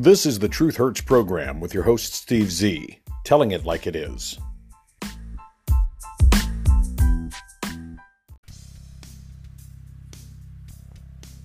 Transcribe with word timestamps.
This 0.00 0.26
is 0.26 0.38
the 0.38 0.48
Truth 0.48 0.76
Hurts 0.76 1.00
program 1.00 1.58
with 1.58 1.74
your 1.74 1.82
host, 1.82 2.14
Steve 2.14 2.52
Z, 2.52 3.00
telling 3.24 3.50
it 3.50 3.64
like 3.64 3.84
it 3.84 3.96
is. 3.96 4.38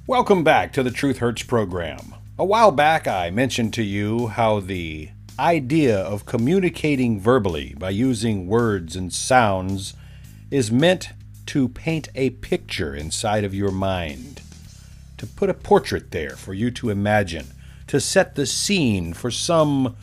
Welcome 0.05 0.43
back 0.43 0.71
to 0.73 0.83
the 0.83 0.91
Truth 0.91 1.17
Hurts 1.17 1.41
program. 1.41 2.13
A 2.37 2.45
while 2.45 2.69
back, 2.69 3.07
I 3.07 3.31
mentioned 3.31 3.73
to 3.73 3.83
you 3.83 4.27
how 4.27 4.59
the 4.59 5.09
idea 5.39 5.97
of 5.97 6.27
communicating 6.27 7.19
verbally 7.19 7.73
by 7.79 7.89
using 7.89 8.45
words 8.45 8.95
and 8.95 9.11
sounds 9.11 9.95
is 10.51 10.71
meant 10.71 11.09
to 11.47 11.69
paint 11.69 12.09
a 12.13 12.29
picture 12.29 12.93
inside 12.93 13.45
of 13.45 13.55
your 13.55 13.71
mind, 13.71 14.43
to 15.17 15.25
put 15.25 15.49
a 15.49 15.55
portrait 15.55 16.11
there 16.11 16.35
for 16.35 16.53
you 16.53 16.69
to 16.69 16.91
imagine, 16.91 17.47
to 17.87 17.99
set 17.99 18.35
the 18.35 18.45
scene 18.45 19.13
for 19.13 19.31
some 19.31 19.95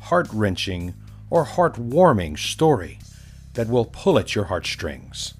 heart 0.00 0.28
wrenching 0.32 0.94
or 1.30 1.44
heart 1.44 1.78
warming 1.78 2.36
story 2.36 2.98
that 3.54 3.68
will 3.68 3.84
pull 3.84 4.18
at 4.18 4.34
your 4.34 4.44
heartstrings. 4.44 5.34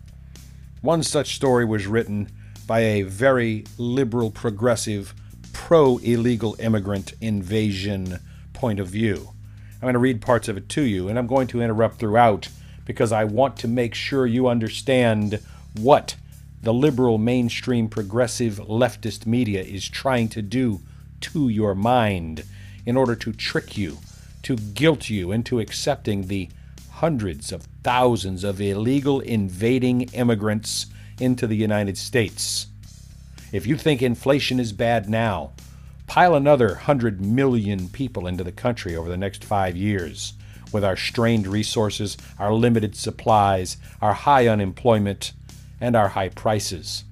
One 0.81 1.03
such 1.03 1.35
story 1.35 1.65
was 1.65 1.87
written 1.87 2.31
by 2.67 2.81
a 2.81 3.03
very 3.03 3.65
liberal, 3.79 4.31
progressive, 4.31 5.15
pro 5.53 5.99
illegal 5.99 6.57
immigrant 6.59 7.15
invasion 7.21 8.21
point 8.53 8.79
of 8.79 8.89
view. 8.89 9.31
I'm 9.75 9.83
going 9.83 9.95
to 9.95 9.99
read 9.99 10.21
parts 10.21 10.49
of 10.49 10.57
it 10.57 10.69
to 10.71 10.83
you, 10.83 11.09
and 11.09 11.19
I'm 11.19 11.27
going 11.27 11.47
to 11.49 11.63
interrupt 11.63 11.99
throughout 11.99 12.49
because 12.85 13.13
I 13.13 13.25
want 13.25 13.57
to 13.59 13.69
make 13.69 13.95
sure 13.95 14.27
you 14.27 14.49
understand 14.49 15.41
what 15.77 16.17
the 16.63 16.75
liberal, 16.75 17.19
mainstream, 17.19 17.89
progressive, 17.89 18.55
leftist 18.55 19.27
media 19.27 19.63
is 19.63 19.89
trying 19.89 20.29
to 20.31 20.43
do 20.43 20.81
to 21.21 21.49
your 21.49 21.75
mind 21.75 22.45
in 22.87 22.97
order 22.97 23.15
to 23.15 23.33
trick 23.33 23.77
you, 23.77 23.99
to 24.43 24.57
guilt 24.57 25.11
you 25.11 25.33
into 25.33 25.61
accepting 25.61 26.27
the 26.27 26.49
hundreds 26.91 27.53
of 27.53 27.69
thousands 27.83 28.45
of 28.45 28.61
illegal 28.61 29.21
invading 29.21 30.03
immigrants 30.13 30.87
into 31.21 31.47
the 31.47 31.57
United 31.57 31.97
States. 31.97 32.67
If 33.53 33.67
you 33.67 33.77
think 33.77 34.03
inflation 34.03 34.61
is 34.61 34.73
bad 34.73 35.09
now, 35.09 35.53
pile 36.07 36.35
another 36.35 36.69
100 36.69 37.21
million 37.21 37.89
people 37.89 38.27
into 38.27 38.45
the 38.45 38.53
country 38.53 38.97
over 38.97 39.09
the 39.09 39.17
next 39.17 39.45
five 39.45 39.77
years 39.77 40.35
with 40.73 40.85
our 40.85 40.97
strained 40.97 41.47
resources, 41.47 42.17
our 42.39 42.53
limited 42.53 42.95
supplies, 42.95 43.77
our 44.01 44.13
high 44.13 44.47
unemployment, 44.47 45.33
and 45.81 45.97
our 45.97 46.09
high 46.09 46.29
prices. 46.29 47.05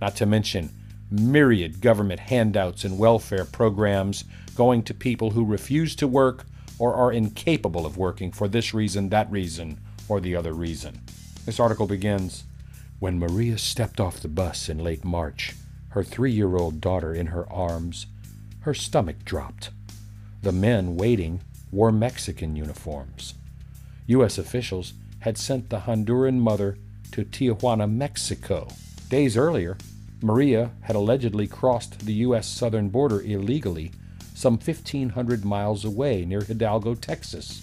Not 0.00 0.16
to 0.16 0.26
mention 0.26 0.70
myriad 1.10 1.80
government 1.80 2.20
handouts 2.20 2.84
and 2.84 2.98
welfare 2.98 3.44
programs 3.44 4.24
going 4.54 4.82
to 4.82 4.94
people 4.94 5.30
who 5.32 5.44
refuse 5.44 5.94
to 5.96 6.08
work 6.08 6.46
or 6.78 6.94
are 6.94 7.12
incapable 7.12 7.86
of 7.86 7.96
working 7.96 8.32
for 8.32 8.48
this 8.48 8.74
reason, 8.74 9.08
that 9.08 9.30
reason, 9.30 9.78
or 10.08 10.20
the 10.20 10.34
other 10.34 10.52
reason. 10.52 11.00
This 11.44 11.60
article 11.60 11.86
begins 11.86 12.44
When 12.98 13.18
Maria 13.18 13.58
stepped 13.58 14.00
off 14.00 14.20
the 14.20 14.28
bus 14.28 14.68
in 14.68 14.78
late 14.78 15.04
March, 15.04 15.54
her 15.90 16.02
three 16.02 16.32
year 16.32 16.56
old 16.56 16.80
daughter 16.80 17.14
in 17.14 17.28
her 17.28 17.50
arms, 17.52 18.06
her 18.60 18.74
stomach 18.74 19.24
dropped. 19.24 19.70
The 20.42 20.52
men 20.52 20.96
waiting 20.96 21.40
wore 21.70 21.92
Mexican 21.92 22.56
uniforms. 22.56 23.34
U.S. 24.06 24.38
officials 24.38 24.92
had 25.20 25.38
sent 25.38 25.70
the 25.70 25.80
Honduran 25.80 26.38
mother 26.38 26.78
to 27.12 27.24
Tijuana, 27.24 27.90
Mexico. 27.90 28.68
Days 29.08 29.36
earlier, 29.36 29.76
Maria 30.22 30.72
had 30.82 30.96
allegedly 30.96 31.46
crossed 31.46 32.00
the 32.00 32.14
U.S. 32.14 32.46
southern 32.46 32.88
border 32.88 33.20
illegally 33.20 33.92
some 34.34 34.54
1,500 34.54 35.44
miles 35.44 35.84
away 35.84 36.24
near 36.24 36.42
Hidalgo, 36.42 36.94
Texas, 36.94 37.62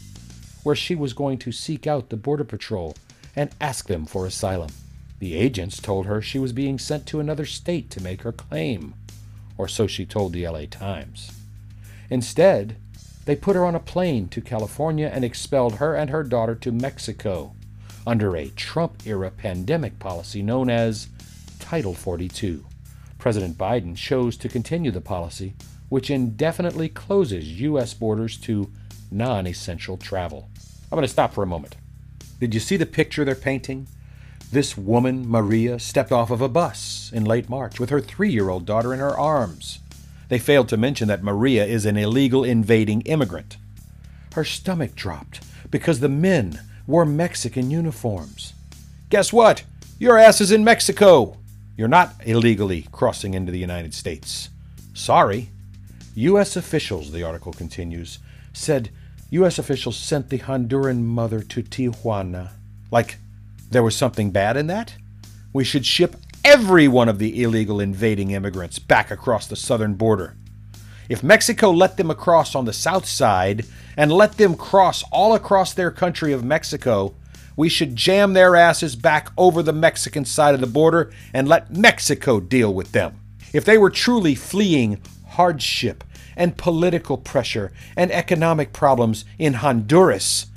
where 0.63 0.75
she 0.75 0.95
was 0.95 1.13
going 1.13 1.37
to 1.39 1.51
seek 1.51 1.85
out 1.85 2.09
the 2.09 2.17
Border 2.17 2.43
Patrol 2.43 2.95
and 3.35 3.49
ask 3.61 3.87
them 3.87 4.05
for 4.05 4.25
asylum. 4.25 4.69
The 5.19 5.35
agents 5.35 5.79
told 5.79 6.05
her 6.05 6.21
she 6.21 6.39
was 6.39 6.51
being 6.51 6.79
sent 6.79 7.05
to 7.07 7.19
another 7.19 7.45
state 7.45 7.89
to 7.91 8.03
make 8.03 8.23
her 8.23 8.31
claim, 8.31 8.93
or 9.57 9.67
so 9.67 9.87
she 9.87 10.05
told 10.05 10.33
the 10.33 10.47
LA 10.47 10.65
Times. 10.69 11.31
Instead, 12.09 12.75
they 13.25 13.35
put 13.35 13.55
her 13.55 13.65
on 13.65 13.75
a 13.75 13.79
plane 13.79 14.27
to 14.29 14.41
California 14.41 15.09
and 15.11 15.23
expelled 15.23 15.75
her 15.75 15.95
and 15.95 16.09
her 16.09 16.23
daughter 16.23 16.55
to 16.55 16.71
Mexico 16.71 17.55
under 18.05 18.35
a 18.35 18.49
Trump 18.49 19.05
era 19.05 19.31
pandemic 19.31 19.97
policy 19.99 20.41
known 20.41 20.69
as 20.69 21.07
Title 21.73 21.95
42. 21.95 22.63
President 23.17 23.57
Biden 23.57 23.97
chose 23.97 24.37
to 24.37 24.47
continue 24.47 24.91
the 24.91 25.01
policy, 25.01 25.55
which 25.89 26.11
indefinitely 26.11 26.87
closes 26.87 27.59
U.S. 27.61 27.95
borders 27.95 28.37
to 28.41 28.71
non 29.09 29.47
essential 29.47 29.97
travel. 29.97 30.51
I'm 30.83 30.97
going 30.97 31.01
to 31.01 31.07
stop 31.07 31.33
for 31.33 31.41
a 31.41 31.47
moment. 31.47 31.77
Did 32.39 32.53
you 32.53 32.59
see 32.59 32.77
the 32.77 32.85
picture 32.85 33.25
they're 33.25 33.33
painting? 33.33 33.87
This 34.51 34.77
woman, 34.77 35.27
Maria, 35.27 35.79
stepped 35.79 36.11
off 36.11 36.29
of 36.29 36.41
a 36.41 36.47
bus 36.47 37.09
in 37.11 37.25
late 37.25 37.49
March 37.49 37.79
with 37.79 37.89
her 37.89 37.99
three 37.99 38.29
year 38.29 38.49
old 38.49 38.67
daughter 38.67 38.93
in 38.93 38.99
her 38.99 39.17
arms. 39.17 39.79
They 40.29 40.37
failed 40.37 40.69
to 40.69 40.77
mention 40.77 41.07
that 41.07 41.23
Maria 41.23 41.65
is 41.65 41.87
an 41.87 41.97
illegal 41.97 42.43
invading 42.43 43.01
immigrant. 43.07 43.57
Her 44.35 44.43
stomach 44.43 44.93
dropped 44.93 45.43
because 45.71 46.01
the 46.01 46.07
men 46.07 46.59
wore 46.85 47.03
Mexican 47.03 47.71
uniforms. 47.71 48.53
Guess 49.09 49.33
what? 49.33 49.63
Your 49.97 50.19
ass 50.19 50.39
is 50.39 50.51
in 50.51 50.63
Mexico. 50.63 51.39
You're 51.75 51.87
not 51.87 52.13
illegally 52.25 52.87
crossing 52.91 53.33
into 53.33 53.51
the 53.51 53.59
United 53.59 53.93
States. 53.93 54.49
Sorry. 54.93 55.49
U.S. 56.15 56.55
officials, 56.55 57.11
the 57.11 57.23
article 57.23 57.51
continues, 57.51 58.19
said 58.53 58.91
U.S. 59.31 59.57
officials 59.57 59.97
sent 59.97 60.29
the 60.29 60.37
Honduran 60.37 61.01
mother 61.03 61.41
to 61.41 61.63
Tijuana. 61.63 62.51
Like 62.91 63.17
there 63.71 63.81
was 63.81 63.95
something 63.95 64.29
bad 64.29 64.55
in 64.55 64.67
that? 64.67 64.95
We 65.51 65.63
should 65.63 65.85
ship 65.85 66.15
every 66.45 66.87
one 66.87 67.09
of 67.09 67.17
the 67.17 67.41
illegal 67.41 67.79
invading 67.79 68.29
immigrants 68.29 68.77
back 68.77 69.09
across 69.09 69.47
the 69.47 69.55
southern 69.55 69.95
border. 69.95 70.35
If 71.09 71.23
Mexico 71.23 71.71
let 71.71 71.97
them 71.97 72.11
across 72.11 72.53
on 72.53 72.65
the 72.65 72.73
south 72.73 73.07
side 73.07 73.65
and 73.97 74.11
let 74.11 74.37
them 74.37 74.55
cross 74.55 75.03
all 75.11 75.33
across 75.33 75.73
their 75.73 75.89
country 75.89 76.31
of 76.33 76.43
Mexico, 76.43 77.15
we 77.55 77.69
should 77.69 77.95
jam 77.95 78.33
their 78.33 78.55
asses 78.55 78.95
back 78.95 79.29
over 79.37 79.61
the 79.61 79.73
Mexican 79.73 80.25
side 80.25 80.55
of 80.55 80.61
the 80.61 80.67
border 80.67 81.11
and 81.33 81.47
let 81.47 81.75
Mexico 81.75 82.39
deal 82.39 82.73
with 82.73 82.91
them. 82.91 83.19
If 83.53 83.65
they 83.65 83.77
were 83.77 83.89
truly 83.89 84.35
fleeing 84.35 84.99
hardship 85.29 86.03
and 86.35 86.57
political 86.57 87.17
pressure 87.17 87.71
and 87.95 88.11
economic 88.11 88.73
problems 88.73 89.25
in 89.37 89.55
Honduras, 89.55 90.47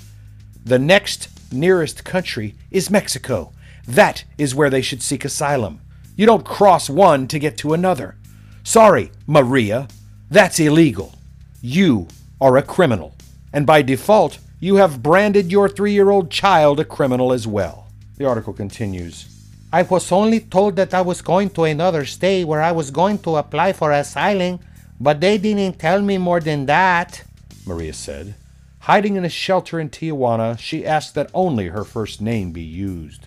the 0.65 0.79
next 0.79 1.29
nearest 1.53 2.05
country 2.05 2.55
is 2.71 2.91
Mexico. 2.91 3.53
That 3.87 4.25
is 4.39 4.55
where 4.55 4.71
they 4.71 4.83
should 4.83 5.03
seek 5.03 5.25
asylum. 5.25 5.81
You 6.17 6.27
don't 6.27 6.45
cross 6.45 6.89
one 6.89 7.28
to 7.28 7.39
get 7.39 7.59
to 7.59 7.75
another. 7.75 8.17
Sorry, 8.65 9.13
Maria, 9.27 9.87
that's 10.31 10.59
illegal. 10.59 11.15
You 11.61 12.09
are 12.41 12.57
a 12.57 12.63
criminal. 12.63 13.15
And 13.53 13.67
by 13.67 13.83
default, 13.83 14.39
you 14.59 14.77
have 14.77 15.03
branded 15.03 15.53
your 15.53 15.69
three 15.69 15.93
year 15.93 16.11
old 16.11 16.31
child 16.31 16.81
a 16.81 16.84
criminal 16.84 17.33
as 17.33 17.47
well. 17.47 17.89
The 18.17 18.27
article 18.27 18.53
continues. 18.53 19.33
I 19.72 19.83
was 19.83 20.11
only 20.11 20.41
told 20.41 20.77
that 20.77 20.94
I 20.94 21.03
was 21.03 21.21
going 21.21 21.50
to 21.50 21.65
another 21.65 22.06
state 22.06 22.44
where 22.44 22.62
I 22.62 22.72
was 22.72 22.91
going 22.91 23.19
to 23.19 23.37
apply 23.37 23.75
for 23.75 23.93
asylum, 23.93 24.61
but 24.99 25.21
they 25.21 25.37
didn't 25.37 25.78
tell 25.78 26.00
me 26.00 26.16
more 26.16 26.41
than 26.41 26.66
that, 26.66 27.25
Maria 27.66 27.93
said. 27.93 28.34
Hiding 28.81 29.16
in 29.16 29.25
a 29.25 29.28
shelter 29.28 29.78
in 29.81 29.91
Tijuana, 29.91 30.59
she 30.59 30.87
asked 30.87 31.15
that 31.16 31.31
only 31.34 31.66
her 31.69 31.84
first 31.84 32.22
name 32.22 32.53
be 32.53 32.62
used. 32.62 33.27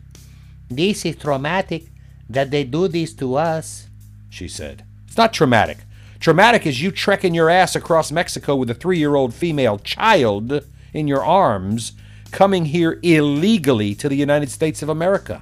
This 0.69 1.05
is 1.05 1.17
traumatic 1.17 1.87
that 2.29 2.49
they 2.49 2.63
do 2.63 2.87
this 2.87 3.13
to 3.15 3.35
us, 3.35 3.87
she 4.29 4.47
said. 4.47 4.85
It's 5.07 5.17
not 5.17 5.33
traumatic. 5.33 5.79
Traumatic 6.19 6.65
is 6.65 6.81
you 6.81 6.91
trekking 6.91 7.35
your 7.35 7.49
ass 7.49 7.75
across 7.75 8.11
Mexico 8.11 8.55
with 8.55 8.69
a 8.69 8.73
three 8.73 8.97
year 8.97 9.15
old 9.15 9.33
female 9.33 9.77
child 9.77 10.63
in 10.93 11.07
your 11.07 11.23
arms, 11.23 11.93
coming 12.31 12.65
here 12.65 12.99
illegally 13.03 13.95
to 13.95 14.09
the 14.09 14.15
United 14.15 14.49
States 14.49 14.81
of 14.81 14.89
America. 14.89 15.41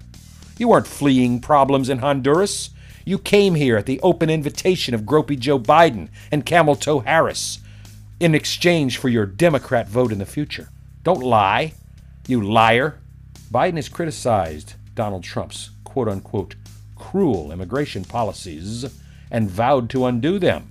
You 0.57 0.69
weren't 0.69 0.87
fleeing 0.87 1.39
problems 1.39 1.89
in 1.89 1.99
Honduras. 1.99 2.71
You 3.05 3.17
came 3.17 3.55
here 3.55 3.77
at 3.77 3.85
the 3.85 3.99
open 4.01 4.29
invitation 4.29 4.93
of 4.93 5.01
Gropey 5.01 5.37
Joe 5.37 5.59
Biden 5.59 6.09
and 6.31 6.45
Camel 6.45 6.75
Toe 6.75 6.99
Harris 6.99 7.59
in 8.19 8.33
exchange 8.33 8.97
for 8.97 9.09
your 9.09 9.25
Democrat 9.25 9.87
vote 9.87 10.11
in 10.11 10.19
the 10.19 10.25
future. 10.25 10.69
Don't 11.03 11.21
lie, 11.21 11.73
you 12.27 12.41
liar. 12.41 12.99
Biden 13.51 13.75
has 13.75 13.89
criticized 13.89 14.73
Donald 14.95 15.23
Trump's 15.23 15.69
quote 15.83 16.09
unquote 16.09 16.55
cruel 16.95 17.51
immigration 17.51 18.03
policies 18.03 18.85
and 19.29 19.49
vowed 19.49 19.89
to 19.91 20.05
undo 20.05 20.39
them. 20.39 20.69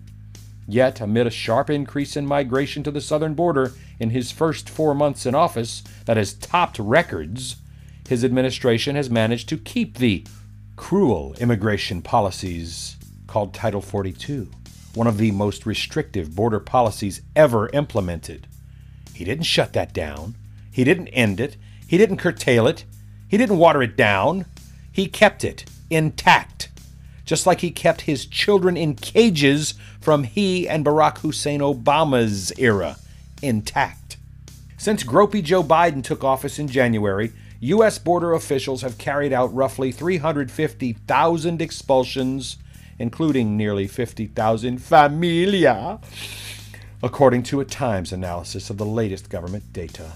Yet, 0.69 1.01
amid 1.01 1.29
a 1.29 1.31
sharp 1.31 1.71
increase 1.71 2.17
in 2.17 2.27
migration 2.27 2.83
to 2.83 2.91
the 2.91 3.01
southern 3.01 3.35
border 3.35 3.73
in 3.99 4.11
his 4.11 4.31
first 4.31 4.69
four 4.69 4.95
months 4.95 5.27
in 5.27 5.35
office 5.35 5.83
that 6.05 6.17
has 6.17 6.35
topped 6.35 6.79
records, 6.79 7.57
his 8.09 8.25
administration 8.25 8.97
has 8.97 9.11
managed 9.11 9.49
to 9.49 9.59
keep 9.59 9.99
the 9.99 10.25
cruel 10.77 11.35
immigration 11.39 12.03
policies 12.03 12.97
called 13.27 13.55
Title 13.55 13.81
42, 13.81 14.51
one 14.95 15.07
of 15.07 15.19
the 15.19 15.31
most 15.31 15.67
restrictive 15.67 16.35
border 16.35 16.61
policies 16.61 17.23
ever 17.35 17.69
implemented. 17.71 18.47
He 19.15 19.25
didn't 19.25 19.45
shut 19.45 19.73
that 19.73 19.93
down. 19.93 20.37
He 20.71 20.85
didn't 20.85 21.09
end 21.09 21.41
it. 21.41 21.57
He 21.87 21.97
didn't 21.97 22.19
curtail 22.19 22.67
it. 22.67 22.85
He 23.29 23.37
didn't 23.37 23.59
water 23.59 23.83
it 23.83 23.97
down. 23.97 24.45
He 24.93 25.07
kept 25.07 25.43
it 25.43 25.65
intact, 25.89 26.69
just 27.25 27.47
like 27.47 27.61
he 27.61 27.71
kept 27.71 28.03
his 28.03 28.27
children 28.27 28.77
in 28.77 28.95
cages 28.95 29.75
from 30.01 30.25
he 30.25 30.69
and 30.69 30.85
Barack 30.85 31.19
Hussein 31.19 31.61
Obama's 31.61 32.53
era 32.59 32.97
intact. 33.43 34.17
Since 34.79 35.05
gropey 35.05 35.43
Joe 35.43 35.63
Biden 35.63 36.05
took 36.05 36.23
office 36.23 36.59
in 36.59 36.69
January, 36.69 37.33
U.S. 37.61 37.99
border 37.99 38.35
officials 38.35 38.83
have 38.83 38.99
carried 38.99 39.33
out 39.33 39.55
roughly 39.55 39.91
350,000 39.91 41.63
expulsions, 41.63 42.59
including 42.99 43.57
nearly 43.57 43.87
50,000 43.87 44.79
familia, 44.83 45.99
according 47.03 47.43
to 47.45 47.61
a 47.61 47.65
Times 47.65 48.13
analysis 48.13 48.69
of 48.69 48.77
the 48.77 48.85
latest 48.85 49.31
government 49.31 49.73
data. 49.73 50.13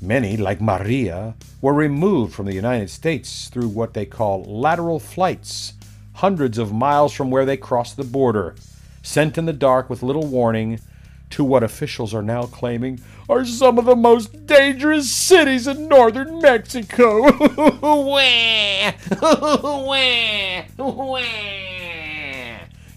Many, 0.00 0.36
like 0.36 0.60
Maria, 0.60 1.34
were 1.60 1.74
removed 1.74 2.32
from 2.32 2.46
the 2.46 2.54
United 2.54 2.88
States 2.88 3.48
through 3.48 3.68
what 3.68 3.94
they 3.94 4.06
call 4.06 4.44
lateral 4.44 4.98
flights, 4.98 5.74
hundreds 6.14 6.56
of 6.56 6.72
miles 6.72 7.12
from 7.12 7.30
where 7.30 7.44
they 7.44 7.56
crossed 7.56 7.96
the 7.96 8.04
border, 8.04 8.54
sent 9.02 9.36
in 9.36 9.44
the 9.46 9.52
dark 9.52 9.90
with 9.90 10.02
little 10.02 10.26
warning 10.26 10.80
to 11.30 11.44
what 11.44 11.62
officials 11.62 12.14
are 12.14 12.22
now 12.22 12.44
claiming 12.44 13.00
are 13.28 13.44
some 13.44 13.78
of 13.78 13.84
the 13.84 13.96
most 13.96 14.46
dangerous 14.46 15.10
cities 15.10 15.66
in 15.66 15.88
northern 15.88 16.40
Mexico. 16.40 17.26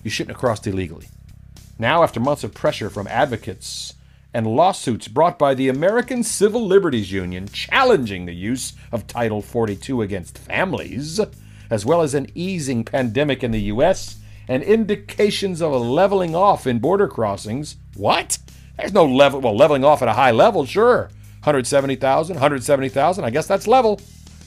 you 0.03 0.09
shouldn't 0.09 0.35
have 0.35 0.39
crossed 0.39 0.65
illegally. 0.67 1.07
Now, 1.77 2.03
after 2.03 2.19
months 2.19 2.43
of 2.43 2.53
pressure 2.53 2.89
from 2.89 3.07
advocates 3.07 3.95
and 4.33 4.47
lawsuits 4.47 5.07
brought 5.07 5.37
by 5.37 5.53
the 5.53 5.67
American 5.67 6.23
Civil 6.23 6.65
Liberties 6.65 7.11
Union 7.11 7.47
challenging 7.47 8.25
the 8.25 8.35
use 8.35 8.73
of 8.91 9.07
Title 9.07 9.41
42 9.41 10.01
against 10.01 10.37
families, 10.37 11.19
as 11.69 11.85
well 11.85 12.01
as 12.01 12.13
an 12.13 12.27
easing 12.33 12.85
pandemic 12.85 13.43
in 13.43 13.51
the 13.51 13.61
U.S., 13.63 14.20
and 14.51 14.63
indications 14.63 15.61
of 15.61 15.71
a 15.71 15.77
leveling 15.77 16.35
off 16.35 16.67
in 16.67 16.77
border 16.77 17.07
crossings. 17.07 17.77
What? 17.95 18.37
There's 18.77 18.91
no 18.91 19.05
level. 19.05 19.39
Well, 19.39 19.55
leveling 19.55 19.85
off 19.85 20.01
at 20.01 20.09
a 20.09 20.13
high 20.13 20.31
level, 20.31 20.65
sure. 20.65 21.03
170,000, 21.39 22.35
170,000. 22.35 23.23
I 23.23 23.29
guess 23.29 23.47
that's 23.47 23.65
level. 23.65 24.01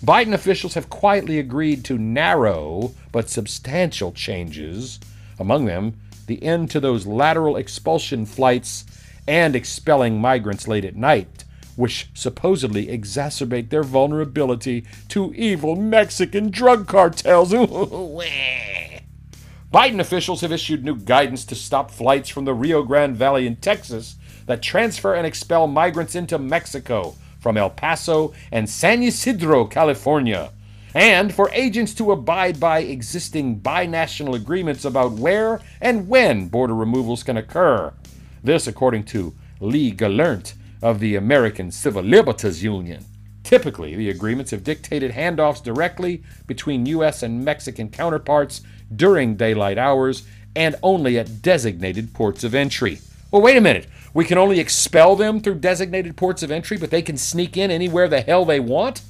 Biden 0.05 0.35
officials 0.35 0.75
have 0.75 0.91
quietly 0.91 1.39
agreed 1.39 1.87
to 1.87 1.97
narrow 1.97 2.93
but 3.13 3.31
substantial 3.31 4.13
changes, 4.13 5.01
among 5.39 5.65
them 5.65 5.95
the 6.27 6.43
end 6.43 6.71
to 6.73 6.81
those 6.81 7.07
lateral 7.07 7.57
expulsion 7.57 8.27
flights 8.27 8.85
and 9.27 9.57
expelling 9.57 10.21
migrants 10.21 10.69
late 10.69 10.85
at 10.85 10.97
night, 10.97 11.45
which 11.77 12.11
supposedly 12.13 12.89
exacerbate 12.89 13.71
their 13.71 13.83
vulnerability 13.83 14.85
to 15.09 15.33
evil 15.35 15.77
Mexican 15.77 16.51
drug 16.51 16.87
cartels. 16.87 17.55
Biden 19.75 19.99
officials 19.99 20.43
have 20.43 20.53
issued 20.53 20.85
new 20.85 20.95
guidance 20.95 21.45
to 21.47 21.57
stop 21.57 21.91
flights 21.91 22.29
from 22.29 22.45
the 22.45 22.55
Rio 22.55 22.85
Grande 22.85 23.17
Valley 23.17 23.45
in 23.45 23.57
Texas 23.57 24.15
that 24.47 24.63
transfer 24.63 25.15
and 25.15 25.27
expel 25.27 25.67
migrants 25.67 26.15
into 26.15 26.39
Mexico 26.39 27.17
from 27.41 27.57
El 27.57 27.71
Paso 27.71 28.33
and 28.53 28.71
San 28.71 29.03
Ysidro, 29.03 29.65
California, 29.65 30.53
and 30.95 31.35
for 31.35 31.51
agents 31.53 31.93
to 31.95 32.13
abide 32.13 32.61
by 32.61 32.83
existing 32.83 33.59
binational 33.59 34.37
agreements 34.37 34.85
about 34.85 35.15
where 35.15 35.61
and 35.81 36.07
when 36.07 36.47
border 36.47 36.77
removals 36.77 37.25
can 37.25 37.37
occur. 37.37 37.93
This, 38.45 38.69
according 38.69 39.03
to 39.07 39.35
Lee 39.59 39.93
Gelernt 39.93 40.55
of 40.83 41.01
the 41.01 41.17
American 41.17 41.73
Civil 41.73 42.05
Liberties 42.05 42.63
Union. 42.63 43.05
Typically, 43.43 43.95
the 43.95 44.09
agreements 44.09 44.53
have 44.53 44.65
dictated 44.65 45.13
handoffs 45.13 45.63
directly 45.63 46.23
between 46.47 46.87
U.S. 46.87 47.25
and 47.25 47.45
Mexican 47.45 47.91
counterparts 47.91 48.63
during 48.97 49.37
daylight 49.37 49.79
hours 49.79 50.25
and 50.57 50.77
only 50.83 51.19
at 51.19 51.43
designated 51.43 52.15
ports 52.15 52.45
of 52.45 52.55
entry. 52.55 52.99
Well, 53.31 53.43
wait 53.43 53.57
a 53.57 53.61
minute. 53.61 53.87
We 54.13 54.25
can 54.25 54.39
only 54.39 54.61
expel 54.61 55.17
them 55.17 55.41
through 55.41 55.57
designated 55.57 56.17
ports 56.17 56.43
of 56.43 56.51
entry, 56.53 56.77
but 56.77 56.91
they 56.91 57.03
can 57.03 57.17
sneak 57.17 57.57
in 57.57 57.71
anywhere 57.71 58.07
the 58.07 58.21
hell 58.21 58.45
they 58.45 58.61
want? 58.61 59.03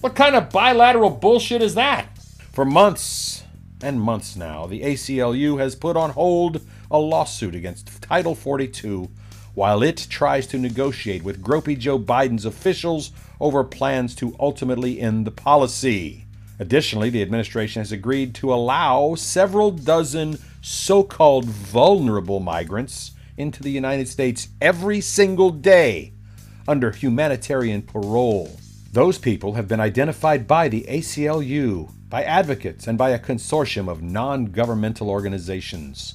What 0.00 0.16
kind 0.16 0.34
of 0.34 0.50
bilateral 0.50 1.10
bullshit 1.10 1.62
is 1.62 1.74
that? 1.74 2.06
For 2.52 2.64
months 2.64 3.44
and 3.82 4.00
months 4.00 4.34
now, 4.34 4.66
the 4.66 4.82
ACLU 4.82 5.60
has 5.60 5.76
put 5.76 5.96
on 5.96 6.10
hold 6.10 6.60
a 6.90 6.98
lawsuit 6.98 7.54
against 7.54 8.02
Title 8.02 8.34
42 8.34 9.08
while 9.54 9.82
it 9.82 10.06
tries 10.08 10.46
to 10.46 10.58
negotiate 10.58 11.22
with 11.24 11.42
gropey 11.42 11.76
Joe 11.76 11.98
Biden's 11.98 12.44
officials 12.44 13.10
over 13.40 13.64
plans 13.64 14.14
to 14.16 14.36
ultimately 14.38 15.00
end 15.00 15.26
the 15.26 15.32
policy. 15.32 16.26
Additionally, 16.58 17.10
the 17.10 17.22
administration 17.22 17.80
has 17.80 17.92
agreed 17.92 18.34
to 18.34 18.52
allow 18.52 19.14
several 19.14 19.70
dozen 19.70 20.38
so 20.60 21.02
called 21.02 21.44
vulnerable 21.44 22.40
migrants 22.40 23.12
into 23.36 23.62
the 23.62 23.70
United 23.70 24.08
States 24.08 24.48
every 24.60 25.00
single 25.00 25.50
day 25.50 26.12
under 26.66 26.90
humanitarian 26.90 27.82
parole. 27.82 28.58
Those 28.92 29.18
people 29.18 29.54
have 29.54 29.68
been 29.68 29.80
identified 29.80 30.48
by 30.48 30.68
the 30.68 30.84
ACLU, 30.88 31.92
by 32.08 32.24
advocates, 32.24 32.86
and 32.86 32.98
by 32.98 33.10
a 33.10 33.18
consortium 33.18 33.88
of 33.88 34.02
non 34.02 34.46
governmental 34.46 35.08
organizations. 35.08 36.14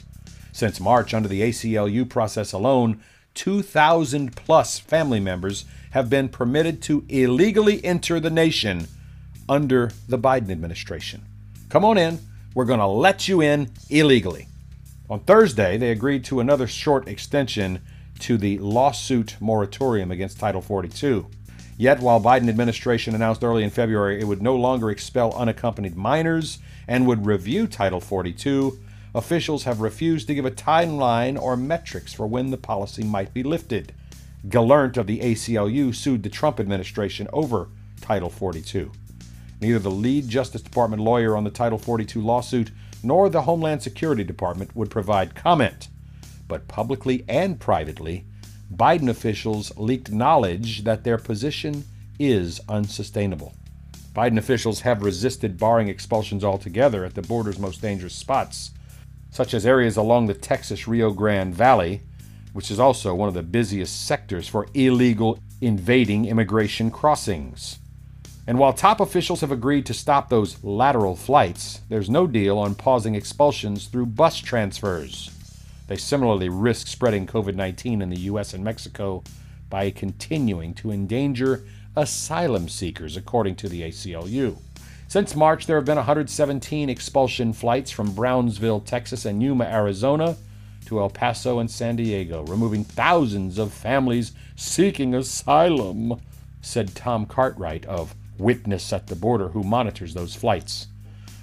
Since 0.51 0.79
March, 0.79 1.13
under 1.13 1.29
the 1.29 1.41
ACLU 1.41 2.07
process 2.09 2.51
alone, 2.51 3.01
2,000 3.35 4.35
plus 4.35 4.77
family 4.77 5.19
members 5.19 5.65
have 5.91 6.09
been 6.09 6.29
permitted 6.29 6.81
to 6.83 7.05
illegally 7.07 7.83
enter 7.83 8.19
the 8.19 8.29
nation 8.29 8.87
under 9.47 9.91
the 10.07 10.17
Biden 10.17 10.49
administration. 10.49 11.23
Come 11.69 11.85
on 11.85 11.97
in. 11.97 12.19
We're 12.53 12.65
going 12.65 12.79
to 12.79 12.87
let 12.87 13.27
you 13.27 13.41
in 13.41 13.71
illegally. 13.89 14.47
On 15.09 15.19
Thursday, 15.19 15.77
they 15.77 15.91
agreed 15.91 16.23
to 16.25 16.39
another 16.39 16.67
short 16.67 17.07
extension 17.07 17.81
to 18.19 18.37
the 18.37 18.57
lawsuit 18.59 19.35
moratorium 19.39 20.11
against 20.11 20.39
Title 20.39 20.61
42. 20.61 21.27
Yet, 21.77 21.99
while 21.99 22.21
Biden 22.21 22.47
administration 22.47 23.15
announced 23.15 23.43
early 23.43 23.63
in 23.63 23.69
February 23.69 24.21
it 24.21 24.25
would 24.25 24.41
no 24.41 24.55
longer 24.55 24.89
expel 24.89 25.33
unaccompanied 25.33 25.95
minors 25.95 26.59
and 26.87 27.07
would 27.07 27.25
review 27.25 27.67
Title 27.67 27.99
42, 27.99 28.79
officials 29.15 29.63
have 29.63 29.81
refused 29.81 30.27
to 30.27 30.35
give 30.35 30.45
a 30.45 30.51
timeline 30.51 31.39
or 31.39 31.57
metrics 31.57 32.13
for 32.13 32.27
when 32.27 32.51
the 32.51 32.57
policy 32.57 33.03
might 33.03 33.33
be 33.33 33.43
lifted. 33.43 33.93
Gelernt 34.47 34.97
of 34.97 35.07
the 35.07 35.19
ACLU 35.19 35.95
sued 35.95 36.23
the 36.23 36.29
Trump 36.29 36.59
administration 36.59 37.27
over 37.33 37.69
Title 38.01 38.29
42. 38.29 38.91
Neither 39.63 39.79
the 39.79 39.89
lead 39.89 40.27
Justice 40.27 40.61
Department 40.61 41.01
lawyer 41.01 41.37
on 41.37 41.45
the 41.45 41.49
Title 41.49 41.77
42 41.77 42.19
lawsuit 42.19 42.69
nor 43.01 43.29
the 43.29 43.43
Homeland 43.43 43.81
Security 43.81 44.25
Department 44.25 44.75
would 44.75 44.89
provide 44.89 45.35
comment. 45.35 45.87
But 46.49 46.67
publicly 46.67 47.23
and 47.29 47.57
privately, 47.57 48.25
Biden 48.75 49.07
officials 49.07 49.71
leaked 49.77 50.11
knowledge 50.11 50.83
that 50.83 51.05
their 51.05 51.17
position 51.17 51.85
is 52.19 52.59
unsustainable. 52.67 53.53
Biden 54.13 54.37
officials 54.37 54.81
have 54.81 55.01
resisted 55.01 55.57
barring 55.57 55.87
expulsions 55.87 56.43
altogether 56.43 57.05
at 57.05 57.15
the 57.15 57.21
border's 57.21 57.57
most 57.57 57.81
dangerous 57.81 58.13
spots, 58.13 58.71
such 59.31 59.53
as 59.53 59.65
areas 59.65 59.95
along 59.95 60.25
the 60.25 60.33
Texas 60.33 60.89
Rio 60.89 61.11
Grande 61.11 61.55
Valley, 61.55 62.01
which 62.51 62.69
is 62.69 62.81
also 62.81 63.15
one 63.15 63.29
of 63.29 63.33
the 63.33 63.41
busiest 63.41 64.05
sectors 64.05 64.45
for 64.45 64.67
illegal 64.73 65.39
invading 65.61 66.25
immigration 66.25 66.91
crossings. 66.91 67.79
And 68.45 68.59
while 68.59 68.73
top 68.73 68.99
officials 68.99 69.41
have 69.41 69.51
agreed 69.51 69.85
to 69.85 69.93
stop 69.93 70.27
those 70.27 70.61
lateral 70.63 71.15
flights, 71.15 71.79
there's 71.87 72.09
no 72.09 72.27
deal 72.27 72.57
on 72.57 72.75
pausing 72.75 73.15
expulsions 73.15 73.87
through 73.87 74.07
bus 74.07 74.39
transfers. 74.39 75.31
They 75.87 75.95
similarly 75.95 76.49
risk 76.49 76.87
spreading 76.87 77.25
COVID 77.25 77.55
19 77.55 78.01
in 78.01 78.09
the 78.09 78.19
U.S. 78.21 78.53
and 78.53 78.63
Mexico 78.63 79.23
by 79.69 79.91
continuing 79.91 80.73
to 80.75 80.91
endanger 80.91 81.63
asylum 81.95 82.67
seekers, 82.67 83.15
according 83.15 83.55
to 83.57 83.69
the 83.69 83.83
ACLU. 83.83 84.57
Since 85.07 85.35
March, 85.35 85.65
there 85.65 85.77
have 85.77 85.85
been 85.85 85.97
117 85.97 86.89
expulsion 86.89 87.53
flights 87.53 87.91
from 87.91 88.13
Brownsville, 88.13 88.81
Texas, 88.81 89.25
and 89.25 89.41
Yuma, 89.41 89.65
Arizona 89.65 90.35
to 90.85 90.99
El 90.99 91.09
Paso 91.09 91.59
and 91.59 91.71
San 91.71 91.95
Diego, 91.95 92.43
removing 92.43 92.83
thousands 92.83 93.57
of 93.57 93.71
families 93.71 94.33
seeking 94.55 95.13
asylum, 95.15 96.19
said 96.61 96.95
Tom 96.95 97.25
Cartwright 97.25 97.85
of 97.85 98.15
witness 98.37 98.91
at 98.93 99.07
the 99.07 99.15
border 99.15 99.49
who 99.49 99.63
monitors 99.63 100.13
those 100.13 100.35
flights. 100.35 100.87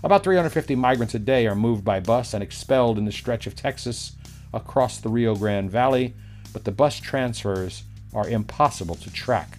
About 0.03 0.25
350 0.25 0.75
migrants 0.77 1.15
a 1.15 1.19
day 1.19 1.47
are 1.47 1.55
moved 1.55 1.85
by 1.85 2.01
bus 2.01 2.33
and 2.33 2.43
expelled 2.43 2.99
in 2.99 3.05
the 3.05 3.13
stretch 3.13 3.47
of 3.47 3.55
Texas 3.55 4.13
across 4.53 4.99
the 4.99 5.09
Rio 5.09 5.35
Grande 5.35 5.71
Valley, 5.71 6.15
but 6.53 6.65
the 6.65 6.73
bus 6.73 6.99
transfers 6.99 7.85
are 8.15 8.29
impossible 8.29 8.95
to 8.97 9.13
track. 9.13 9.59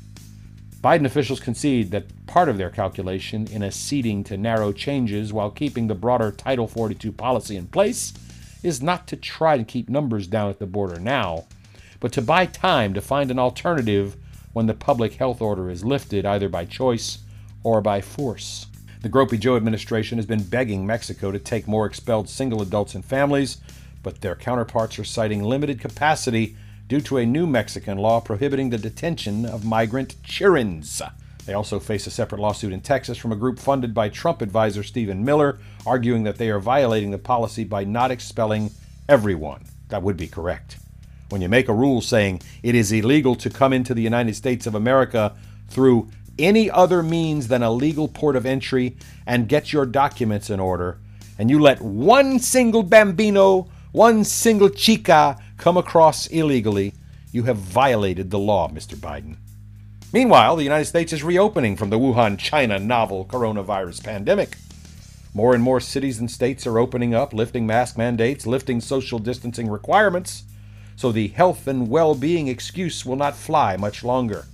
Biden 0.82 1.06
officials 1.06 1.40
concede 1.40 1.92
that 1.92 2.26
part 2.26 2.50
of 2.50 2.58
their 2.58 2.72
calculation 2.72 3.48
in 3.52 3.62
acceding 3.62 4.24
to 4.24 4.36
narrow 4.36 4.72
changes 4.72 5.32
while 5.32 5.52
keeping 5.52 5.88
the 5.88 5.96
broader 5.96 6.32
Title 6.32 6.68
42 6.68 7.12
policy 7.12 7.56
in 7.56 7.68
place 7.68 8.14
is 8.64 8.82
not 8.82 9.08
to 9.08 9.16
try 9.16 9.58
to 9.58 9.64
keep 9.64 9.90
numbers 9.90 10.26
down 10.26 10.50
at 10.50 10.58
the 10.58 10.66
border 10.66 11.00
now, 11.00 11.46
but 12.00 12.12
to 12.14 12.22
buy 12.22 12.48
time 12.48 12.96
to 12.96 13.02
find 13.02 13.30
an 13.30 13.38
alternative 13.38 14.16
when 14.54 14.66
the 14.66 14.74
public 14.74 15.14
health 15.14 15.42
order 15.42 15.70
is 15.70 15.84
lifted, 15.84 16.26
either 16.26 16.50
by 16.50 16.66
choice 16.66 17.20
or 17.64 17.82
by 17.82 18.02
force. 18.02 18.68
The 19.02 19.10
Gropey 19.10 19.40
Joe 19.40 19.56
administration 19.56 20.18
has 20.18 20.26
been 20.26 20.44
begging 20.44 20.86
Mexico 20.86 21.32
to 21.32 21.40
take 21.40 21.68
more 21.68 21.86
expelled 21.86 22.30
single 22.30 22.62
adults 22.62 22.94
and 22.94 23.04
families, 23.04 23.58
but 24.04 24.22
their 24.22 24.36
counterparts 24.36 25.00
are 25.00 25.04
citing 25.04 25.44
limited 25.44 25.80
capacity 25.80 26.56
due 26.88 27.02
to 27.02 27.18
a 27.18 27.26
new 27.26 27.48
Mexican 27.48 27.98
law 27.98 28.20
prohibiting 28.20 28.70
the 28.70 28.78
detention 28.78 29.46
of 29.46 29.66
migrant 29.66 30.22
chirins. 30.24 31.02
They 31.46 31.54
also 31.54 31.80
face 31.80 32.06
a 32.06 32.12
separate 32.12 32.42
lawsuit 32.42 32.74
in 32.74 32.82
Texas 32.82 33.18
from 33.18 33.32
a 33.32 33.36
group 33.36 33.58
funded 33.58 33.94
by 33.94 34.10
Trump 34.10 34.42
advisor 34.42 34.84
Stephen 34.84 35.26
Miller, 35.26 35.58
arguing 35.86 36.24
that 36.24 36.38
they 36.38 36.50
are 36.50 36.60
violating 36.60 37.12
the 37.12 37.18
policy 37.18 37.64
by 37.64 37.84
not 37.84 38.12
expelling 38.12 38.72
everyone. 39.10 39.64
That 39.90 40.04
would 40.04 40.18
be 40.18 40.28
correct. 40.28 40.78
When 41.32 41.42
you 41.42 41.48
make 41.48 41.70
a 41.70 41.74
rule 41.74 42.02
saying 42.02 42.42
it 42.62 42.76
is 42.76 42.92
illegal 42.92 43.36
to 43.36 43.50
come 43.50 43.72
into 43.72 43.94
the 43.94 44.02
United 44.02 44.36
States 44.36 44.68
of 44.68 44.76
America 44.76 45.34
through 45.70 46.10
any 46.38 46.70
other 46.70 47.02
means 47.02 47.48
than 47.48 47.64
a 47.64 47.72
legal 47.72 48.08
port 48.10 48.36
of 48.36 48.46
entry 48.46 48.98
and 49.26 49.48
get 49.48 49.72
your 49.72 49.86
documents 49.86 50.50
in 50.50 50.60
order, 50.60 50.98
and 51.38 51.50
you 51.50 51.60
let 51.60 51.82
one 51.82 52.40
single 52.40 52.84
bambino, 52.84 53.70
one 53.94 54.24
single 54.24 54.70
chica 54.70 55.38
come 55.58 55.78
across 55.78 56.28
illegally, 56.28 56.94
you 57.32 57.44
have 57.44 57.58
violated 57.58 58.30
the 58.30 58.40
law, 58.40 58.68
Mr. 58.68 58.96
Biden. 58.96 59.38
Meanwhile, 60.12 60.58
the 60.58 60.64
United 60.64 60.86
States 60.86 61.14
is 61.14 61.24
reopening 61.24 61.78
from 61.78 61.90
the 61.90 62.00
Wuhan, 62.00 62.38
China 62.38 62.78
novel 62.78 63.24
coronavirus 63.24 64.04
pandemic. 64.04 64.58
More 65.34 65.54
and 65.54 65.64
more 65.64 65.80
cities 65.80 66.20
and 66.20 66.30
states 66.30 66.68
are 66.68 66.78
opening 66.78 67.14
up, 67.16 67.34
lifting 67.34 67.66
mask 67.66 67.98
mandates, 67.98 68.46
lifting 68.46 68.82
social 68.82 69.20
distancing 69.20 69.70
requirements, 69.70 70.44
so 71.02 71.12
the 71.12 71.30
health 71.30 71.66
and 71.66 71.90
well 71.90 72.14
being 72.14 72.48
excuse 72.48 73.04
will 73.04 73.16
not 73.16 73.36
fly 73.36 73.76
much 73.76 74.04
longer. 74.04 74.46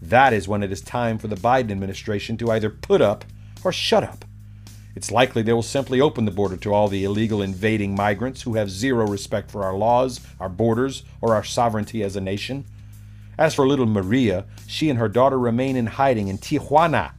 That 0.00 0.32
is 0.32 0.48
when 0.48 0.62
it 0.62 0.72
is 0.72 0.80
time 0.80 1.18
for 1.18 1.28
the 1.28 1.36
Biden 1.36 1.70
administration 1.70 2.38
to 2.38 2.50
either 2.52 2.70
put 2.70 3.02
up 3.02 3.22
or 3.62 3.70
shut 3.70 4.02
up. 4.02 4.24
It's 4.96 5.10
likely 5.10 5.42
they 5.42 5.52
will 5.52 5.60
simply 5.60 6.00
open 6.00 6.24
the 6.24 6.30
border 6.30 6.56
to 6.56 6.72
all 6.72 6.88
the 6.88 7.04
illegal 7.04 7.42
invading 7.42 7.94
migrants 7.94 8.40
who 8.40 8.54
have 8.54 8.70
zero 8.70 9.06
respect 9.06 9.50
for 9.50 9.62
our 9.62 9.74
laws, 9.74 10.22
our 10.40 10.48
borders, 10.48 11.02
or 11.20 11.34
our 11.34 11.44
sovereignty 11.44 12.02
as 12.02 12.16
a 12.16 12.20
nation. 12.22 12.64
As 13.36 13.54
for 13.54 13.68
little 13.68 13.84
Maria, 13.84 14.46
she 14.66 14.88
and 14.88 14.98
her 14.98 15.10
daughter 15.10 15.38
remain 15.38 15.76
in 15.76 15.84
hiding 15.84 16.28
in 16.28 16.38
Tijuana. 16.38 17.12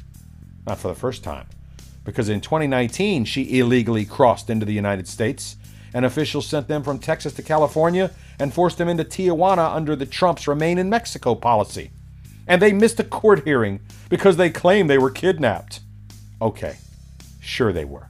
Not 0.66 0.80
for 0.80 0.88
the 0.88 0.96
first 0.96 1.24
time, 1.24 1.46
because 2.04 2.30
in 2.30 2.42
2019 2.42 3.26
she 3.26 3.60
illegally 3.60 4.06
crossed 4.06 4.50
into 4.50 4.66
the 4.66 4.74
United 4.74 5.08
States, 5.08 5.56
and 5.96 6.06
officials 6.06 6.46
sent 6.46 6.68
them 6.68 6.84
from 6.84 7.00
Texas 7.00 7.32
to 7.34 7.42
California 7.42 8.12
and 8.38 8.54
forced 8.54 8.78
them 8.78 8.90
into 8.90 9.06
Tijuana 9.06 9.74
under 9.74 9.96
the 9.96 10.06
Trump's 10.06 10.46
Remain 10.46 10.78
in 10.78 10.90
Mexico 10.90 11.36
policy. 11.36 11.90
And 12.46 12.62
they 12.62 12.74
missed 12.74 13.00
a 13.00 13.04
court 13.06 13.46
hearing 13.46 13.80
because 14.10 14.36
they 14.36 14.50
claimed 14.50 14.90
they 14.90 14.98
were 14.98 15.10
kidnapped. 15.10 15.80
Okay, 16.42 16.78
sure 17.40 17.72
they 17.72 17.86
were. 17.86 18.10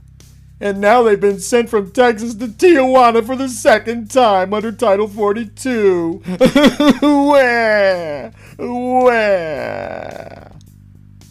And 0.59 0.81
now 0.81 1.03
they've 1.03 1.19
been 1.19 1.39
sent 1.39 1.69
from 1.69 1.91
Texas 1.91 2.33
to 2.35 2.47
Tijuana 2.47 3.23
for 3.23 3.35
the 3.35 3.49
second 3.49 4.09
time 4.09 4.51
under 4.51 4.71
Title 4.71 5.07
42. 5.07 6.23
Where? 7.01 8.31
Where? 8.57 10.54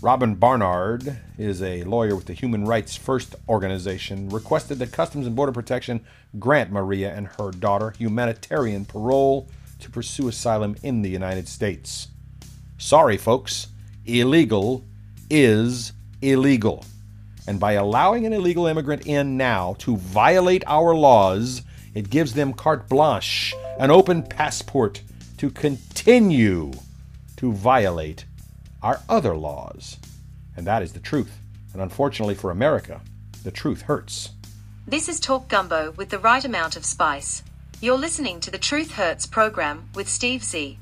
Robin 0.05 0.35
Barnard 0.35 1.17
is 1.39 1.63
a 1.63 1.83
lawyer 1.85 2.15
with 2.15 2.27
the 2.27 2.35
Human 2.35 2.67
Rights 2.67 2.95
First 2.95 3.37
organization, 3.49 4.29
requested 4.29 4.79
that 4.81 4.93
Customs 4.93 5.27
and 5.27 5.35
Border 5.35 5.51
Protection 5.51 6.05
grant 6.39 6.71
Maria 6.71 7.15
and 7.15 7.27
her 7.39 7.51
daughter 7.51 7.95
humanitarian 7.97 8.85
parole 8.85 9.49
to 9.81 9.91
pursue 9.91 10.29
asylum 10.29 10.77
in 10.83 11.01
the 11.01 11.09
United 11.09 11.49
States. 11.49 12.09
Sorry, 12.77 13.17
folks, 13.17 13.69
illegal 14.05 14.85
is 15.31 15.95
illegal. 16.21 16.85
And 17.47 17.59
by 17.59 17.73
allowing 17.73 18.27
an 18.27 18.35
illegal 18.35 18.67
immigrant 18.67 19.07
in 19.07 19.39
now 19.39 19.75
to 19.79 19.97
violate 19.97 20.65
our 20.67 20.95
laws, 20.95 21.63
it 21.95 22.11
gives 22.11 22.35
them 22.35 22.53
carte 22.53 22.91
blanche, 22.91 23.55
an 23.79 23.91
open 23.91 24.23
passport 24.23 25.01
to 25.39 25.49
continue 25.49 26.73
to 27.39 27.53
violate 27.55 28.27
our 28.85 29.01
other 29.09 29.35
laws. 29.35 29.97
And 30.57 30.67
that 30.67 30.83
is 30.83 30.93
the 30.93 31.01
truth. 31.01 31.39
And 31.73 31.81
unfortunately 31.81 32.35
for 32.35 32.51
America, 32.51 33.01
the 33.43 33.51
truth 33.51 33.83
hurts. 33.83 34.31
This 34.87 35.09
is 35.09 35.19
Talk 35.19 35.49
Gumbo 35.49 35.93
with 35.93 36.11
the 36.11 36.19
right 36.19 36.45
amount 36.45 36.77
of 36.77 36.85
spice. 36.85 37.43
You're 37.81 37.99
listening 37.99 38.41
to 38.41 38.51
the 38.51 38.59
Truth 38.59 38.93
Hurts 38.93 39.27
program 39.27 39.89
with 39.95 40.09
Steve 40.09 40.45
Z. 40.45 40.79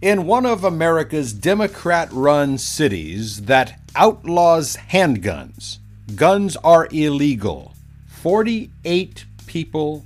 In 0.00 0.26
one 0.26 0.46
of 0.46 0.64
America's 0.64 1.32
Democrat 1.34 2.08
run 2.12 2.56
cities 2.56 3.42
that 3.42 3.78
outlaws 3.94 4.78
handguns, 4.90 5.78
guns 6.14 6.56
are 6.56 6.88
illegal. 6.90 7.74
48 8.08 9.26
people, 9.46 10.04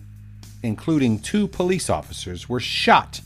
including 0.63 1.21
two 1.21 1.47
police 1.47 1.89
officers, 1.89 2.49
were 2.49 2.61
shot. 2.61 3.21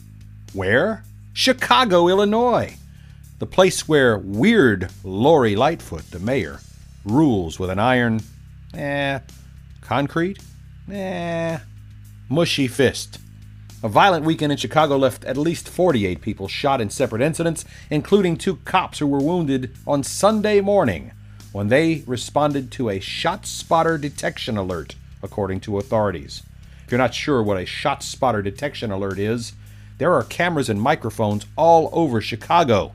Where? 0.53 1.03
Chicago, 1.33 2.07
Illinois. 2.07 2.77
The 3.39 3.45
place 3.45 3.87
where 3.87 4.17
weird 4.17 4.89
Lori 5.03 5.55
Lightfoot, 5.55 6.09
the 6.09 6.17
mayor, 6.19 6.59
rules 7.05 7.59
with 7.59 7.69
an 7.69 7.77
iron, 7.77 8.21
eh, 8.73 9.19
concrete, 9.81 10.39
eh, 10.91 11.59
mushy 12.29 12.67
fist. 12.67 13.19
A 13.83 13.89
violent 13.89 14.25
weekend 14.25 14.51
in 14.51 14.57
Chicago 14.57 14.97
left 14.97 15.23
at 15.25 15.37
least 15.37 15.69
48 15.69 16.19
people 16.19 16.47
shot 16.47 16.81
in 16.81 16.89
separate 16.89 17.21
incidents, 17.21 17.63
including 17.91 18.37
two 18.37 18.55
cops 18.65 18.97
who 18.97 19.05
were 19.05 19.19
wounded 19.19 19.75
on 19.85 20.03
Sunday 20.03 20.59
morning 20.59 21.11
when 21.51 21.67
they 21.67 22.03
responded 22.07 22.71
to 22.71 22.89
a 22.89 22.99
shot 22.99 23.45
spotter 23.45 23.99
detection 23.99 24.57
alert, 24.57 24.95
according 25.21 25.59
to 25.59 25.77
authorities. 25.77 26.41
If 26.85 26.91
you're 26.91 26.97
not 26.97 27.13
sure 27.13 27.43
what 27.43 27.61
a 27.61 27.67
shot 27.67 28.01
spotter 28.01 28.41
detection 28.41 28.89
alert 28.89 29.19
is, 29.19 29.53
there 29.99 30.13
are 30.13 30.23
cameras 30.23 30.69
and 30.69 30.81
microphones 30.81 31.45
all 31.55 31.89
over 31.93 32.19
Chicago, 32.19 32.93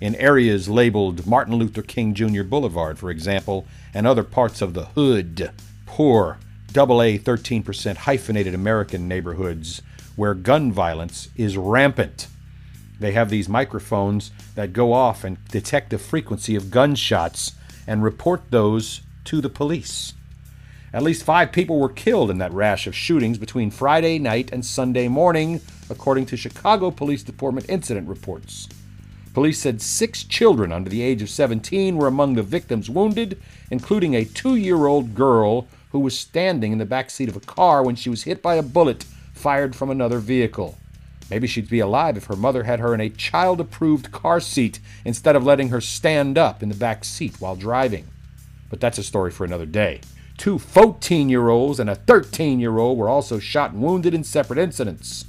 in 0.00 0.14
areas 0.16 0.68
labeled 0.68 1.26
Martin 1.26 1.54
Luther 1.56 1.82
King 1.82 2.14
Jr. 2.14 2.42
Boulevard, 2.42 2.98
for 2.98 3.10
example, 3.10 3.66
and 3.92 4.06
other 4.06 4.24
parts 4.24 4.60
of 4.60 4.74
the 4.74 4.86
hood, 4.86 5.52
poor, 5.86 6.38
AA 6.76 7.18
13% 7.18 7.96
hyphenated 7.98 8.54
American 8.54 9.06
neighborhoods 9.06 9.80
where 10.16 10.34
gun 10.34 10.72
violence 10.72 11.28
is 11.36 11.56
rampant. 11.56 12.28
They 13.00 13.12
have 13.12 13.30
these 13.30 13.48
microphones 13.48 14.30
that 14.54 14.72
go 14.72 14.92
off 14.92 15.24
and 15.24 15.42
detect 15.48 15.90
the 15.90 15.98
frequency 15.98 16.56
of 16.56 16.70
gunshots 16.70 17.52
and 17.86 18.02
report 18.02 18.50
those 18.50 19.02
to 19.24 19.40
the 19.40 19.48
police. 19.48 20.14
At 20.92 21.02
least 21.02 21.24
five 21.24 21.50
people 21.50 21.80
were 21.80 21.88
killed 21.88 22.30
in 22.30 22.38
that 22.38 22.52
rash 22.52 22.86
of 22.86 22.94
shootings 22.94 23.36
between 23.36 23.72
Friday 23.72 24.18
night 24.18 24.50
and 24.52 24.64
Sunday 24.64 25.08
morning, 25.08 25.60
according 25.90 26.26
to 26.26 26.36
Chicago 26.36 26.92
Police 26.92 27.24
Department 27.24 27.68
incident 27.68 28.08
reports. 28.08 28.68
Police 29.34 29.58
said 29.58 29.82
six 29.82 30.22
children 30.22 30.70
under 30.70 30.88
the 30.88 31.02
age 31.02 31.20
of 31.20 31.28
17 31.28 31.96
were 31.96 32.06
among 32.06 32.34
the 32.34 32.42
victims 32.44 32.88
wounded, 32.88 33.36
including 33.68 34.14
a 34.14 34.24
two 34.24 34.54
year 34.54 34.86
old 34.86 35.16
girl 35.16 35.66
who 35.90 35.98
was 35.98 36.16
standing 36.16 36.70
in 36.70 36.78
the 36.78 36.86
back 36.86 37.10
seat 37.10 37.28
of 37.28 37.34
a 37.36 37.40
car 37.40 37.82
when 37.82 37.96
she 37.96 38.08
was 38.08 38.22
hit 38.22 38.40
by 38.40 38.54
a 38.54 38.62
bullet 38.62 39.04
fired 39.32 39.74
from 39.74 39.90
another 39.90 40.20
vehicle. 40.20 40.78
Maybe 41.30 41.48
she'd 41.48 41.68
be 41.68 41.80
alive 41.80 42.16
if 42.16 42.26
her 42.26 42.36
mother 42.36 42.62
had 42.62 42.78
her 42.78 42.94
in 42.94 43.00
a 43.00 43.10
child 43.10 43.60
approved 43.60 44.12
car 44.12 44.38
seat 44.38 44.78
instead 45.04 45.34
of 45.34 45.44
letting 45.44 45.70
her 45.70 45.80
stand 45.80 46.38
up 46.38 46.62
in 46.62 46.68
the 46.68 46.74
back 46.76 47.04
seat 47.04 47.40
while 47.40 47.56
driving. 47.56 48.06
But 48.70 48.80
that's 48.80 48.98
a 48.98 49.02
story 49.02 49.32
for 49.32 49.44
another 49.44 49.66
day. 49.66 50.00
Two 50.36 50.60
14 50.60 51.28
year 51.28 51.48
olds 51.48 51.80
and 51.80 51.90
a 51.90 51.96
13 51.96 52.60
year 52.60 52.78
old 52.78 52.98
were 52.98 53.08
also 53.08 53.40
shot 53.40 53.72
and 53.72 53.82
wounded 53.82 54.14
in 54.14 54.22
separate 54.22 54.60
incidents. 54.60 55.24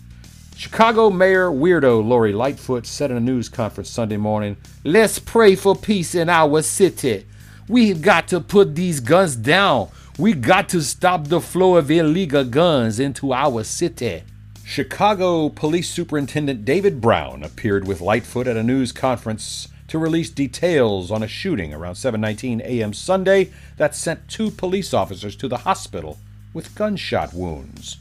Chicago 0.57 1.09
Mayor 1.09 1.49
Weirdo 1.49 2.01
Lori 2.01 2.31
Lightfoot 2.31 2.87
said 2.87 3.11
in 3.11 3.17
a 3.17 3.19
news 3.19 3.49
conference 3.49 3.89
Sunday 3.89 4.15
morning, 4.15 4.55
Let's 4.85 5.19
pray 5.19 5.53
for 5.53 5.75
peace 5.75 6.15
in 6.15 6.29
our 6.29 6.61
city. 6.61 7.25
We've 7.67 8.01
got 8.01 8.29
to 8.29 8.39
put 8.39 8.73
these 8.73 9.01
guns 9.01 9.35
down. 9.35 9.89
We 10.17 10.31
got 10.31 10.69
to 10.69 10.81
stop 10.81 11.27
the 11.27 11.41
flow 11.41 11.75
of 11.75 11.91
illegal 11.91 12.45
guns 12.45 13.01
into 13.01 13.33
our 13.33 13.65
city. 13.65 14.23
Chicago 14.63 15.49
Police 15.49 15.89
Superintendent 15.89 16.63
David 16.63 17.01
Brown 17.01 17.43
appeared 17.43 17.85
with 17.85 17.99
Lightfoot 17.99 18.47
at 18.47 18.55
a 18.55 18.63
news 18.63 18.93
conference 18.93 19.67
to 19.89 19.99
release 19.99 20.29
details 20.29 21.11
on 21.11 21.21
a 21.21 21.27
shooting 21.27 21.73
around 21.73 21.95
7:19 21.95 22.61
a.m. 22.61 22.93
Sunday 22.93 23.51
that 23.75 23.93
sent 23.93 24.29
two 24.29 24.51
police 24.51 24.93
officers 24.93 25.35
to 25.35 25.49
the 25.49 25.57
hospital 25.57 26.17
with 26.53 26.75
gunshot 26.75 27.33
wounds. 27.33 27.97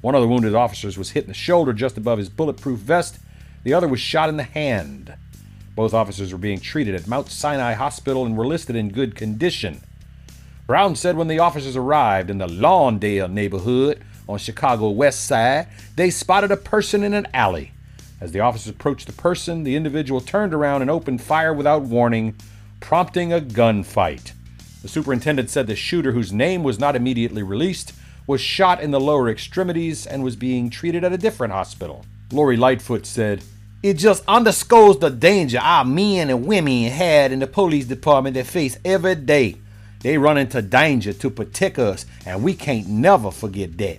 One 0.00 0.14
of 0.14 0.22
the 0.22 0.28
wounded 0.28 0.54
officers 0.54 0.98
was 0.98 1.10
hit 1.10 1.24
in 1.24 1.28
the 1.28 1.34
shoulder 1.34 1.72
just 1.72 1.96
above 1.96 2.18
his 2.18 2.28
bulletproof 2.28 2.78
vest. 2.78 3.18
The 3.64 3.74
other 3.74 3.88
was 3.88 4.00
shot 4.00 4.28
in 4.28 4.36
the 4.36 4.42
hand. 4.42 5.14
Both 5.74 5.94
officers 5.94 6.32
were 6.32 6.38
being 6.38 6.60
treated 6.60 6.94
at 6.94 7.06
Mount 7.06 7.28
Sinai 7.28 7.74
Hospital 7.74 8.24
and 8.24 8.36
were 8.36 8.46
listed 8.46 8.76
in 8.76 8.90
good 8.90 9.14
condition. 9.14 9.82
Brown 10.66 10.96
said 10.96 11.16
when 11.16 11.28
the 11.28 11.38
officers 11.38 11.76
arrived 11.76 12.30
in 12.30 12.38
the 12.38 12.46
Lawndale 12.46 13.30
neighborhood, 13.30 14.02
on 14.28 14.38
Chicago 14.38 14.90
West 14.90 15.24
Side, 15.24 15.68
they 15.94 16.10
spotted 16.10 16.50
a 16.50 16.56
person 16.56 17.02
in 17.04 17.14
an 17.14 17.28
alley. 17.32 17.72
As 18.20 18.32
the 18.32 18.40
officers 18.40 18.70
approached 18.70 19.06
the 19.06 19.12
person, 19.12 19.62
the 19.62 19.76
individual 19.76 20.20
turned 20.20 20.54
around 20.54 20.82
and 20.82 20.90
opened 20.90 21.22
fire 21.22 21.52
without 21.52 21.82
warning, 21.82 22.34
prompting 22.80 23.32
a 23.32 23.40
gunfight. 23.40 24.32
The 24.82 24.88
superintendent 24.88 25.50
said 25.50 25.66
the 25.66 25.76
shooter, 25.76 26.12
whose 26.12 26.32
name 26.32 26.62
was 26.62 26.78
not 26.78 26.96
immediately 26.96 27.42
released, 27.42 27.92
was 28.26 28.40
shot 28.40 28.80
in 28.80 28.90
the 28.90 29.00
lower 29.00 29.28
extremities 29.28 30.06
and 30.06 30.22
was 30.22 30.36
being 30.36 30.70
treated 30.70 31.04
at 31.04 31.12
a 31.12 31.18
different 31.18 31.52
hospital. 31.52 32.04
Lori 32.32 32.56
Lightfoot 32.56 33.06
said, 33.06 33.42
It 33.82 33.94
just 33.94 34.24
underscores 34.26 34.98
the 34.98 35.10
danger 35.10 35.58
our 35.60 35.84
men 35.84 36.30
and 36.30 36.46
women 36.46 36.90
had 36.90 37.32
in 37.32 37.38
the 37.38 37.46
police 37.46 37.86
department 37.86 38.34
that 38.34 38.46
face 38.46 38.78
every 38.84 39.14
day. 39.14 39.56
They 40.00 40.18
run 40.18 40.38
into 40.38 40.62
danger 40.62 41.12
to 41.12 41.30
protect 41.30 41.78
us, 41.78 42.04
and 42.24 42.42
we 42.42 42.54
can't 42.54 42.88
never 42.88 43.30
forget 43.30 43.76
that. 43.78 43.98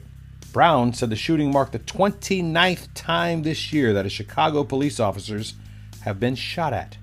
Brown 0.53 0.93
said 0.93 1.09
the 1.09 1.15
shooting 1.15 1.51
marked 1.51 1.73
the 1.73 1.79
29th 1.79 2.87
time 2.93 3.43
this 3.43 3.71
year 3.71 3.93
that 3.93 4.05
a 4.05 4.09
Chicago 4.09 4.63
police 4.63 4.99
officers 4.99 5.53
have 6.01 6.19
been 6.19 6.35
shot 6.35 6.73
at. 6.73 6.97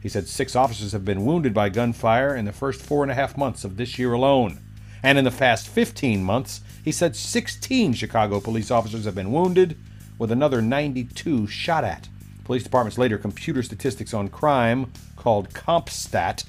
He 0.00 0.08
said 0.08 0.28
six 0.28 0.54
officers 0.54 0.92
have 0.92 1.04
been 1.04 1.24
wounded 1.24 1.54
by 1.54 1.70
gunfire 1.70 2.34
in 2.36 2.44
the 2.44 2.52
first 2.52 2.80
four 2.80 3.02
and 3.02 3.10
a 3.10 3.14
half 3.14 3.36
months 3.36 3.64
of 3.64 3.76
this 3.76 3.98
year 3.98 4.12
alone. 4.12 4.58
And 5.02 5.18
in 5.18 5.24
the 5.24 5.30
past 5.30 5.68
15 5.68 6.22
months, 6.22 6.60
he 6.84 6.92
said 6.92 7.14
16 7.16 7.94
Chicago 7.94 8.40
police 8.40 8.70
officers 8.70 9.04
have 9.04 9.14
been 9.14 9.32
wounded, 9.32 9.76
with 10.18 10.32
another 10.32 10.60
92 10.60 11.46
shot 11.46 11.84
at. 11.84 12.08
Police 12.44 12.64
Department's 12.64 12.98
later 12.98 13.18
computer 13.18 13.62
statistics 13.62 14.12
on 14.12 14.28
crime, 14.28 14.92
called 15.16 15.50
CompStat, 15.50 16.44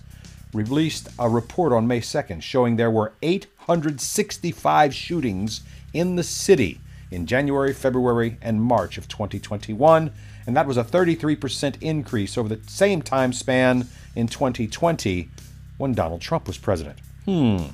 released 0.53 1.09
a 1.19 1.29
report 1.29 1.71
on 1.71 1.87
May 1.87 2.01
2nd 2.01 2.41
showing 2.41 2.75
there 2.75 2.89
were 2.89 3.13
865 3.21 4.93
shootings 4.95 5.61
in 5.93 6.15
the 6.15 6.23
city 6.23 6.79
in 7.11 7.25
January, 7.25 7.73
February, 7.73 8.37
and 8.41 8.61
March 8.61 8.97
of 8.97 9.07
2021, 9.07 10.11
and 10.45 10.55
that 10.55 10.67
was 10.67 10.77
a 10.77 10.83
33% 10.83 11.81
increase 11.81 12.37
over 12.37 12.49
the 12.49 12.69
same 12.69 13.01
time 13.01 13.33
span 13.33 13.87
in 14.15 14.27
2020 14.27 15.29
when 15.77 15.93
Donald 15.93 16.21
Trump 16.21 16.47
was 16.47 16.57
president. 16.57 16.99
Hmm. 17.25 17.65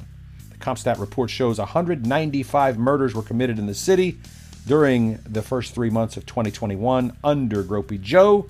The 0.58 0.66
CompStat 0.66 1.00
report 1.00 1.30
shows 1.30 1.60
195 1.60 2.78
murders 2.78 3.14
were 3.14 3.22
committed 3.22 3.60
in 3.60 3.66
the 3.66 3.76
city 3.76 4.18
during 4.66 5.20
the 5.26 5.42
first 5.42 5.76
three 5.76 5.90
months 5.90 6.16
of 6.16 6.26
2021 6.26 7.16
under 7.24 7.64
Gropey 7.64 8.02
Joe, 8.02 8.50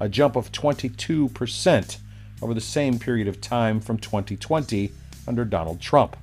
a 0.00 0.08
jump 0.08 0.34
of 0.34 0.50
22% 0.50 1.98
over 2.40 2.54
the 2.54 2.60
same 2.60 2.98
period 2.98 3.28
of 3.28 3.40
time 3.40 3.80
from 3.80 3.98
2020 3.98 4.92
under 5.28 5.44
Donald 5.44 5.80
Trump. 5.80 6.16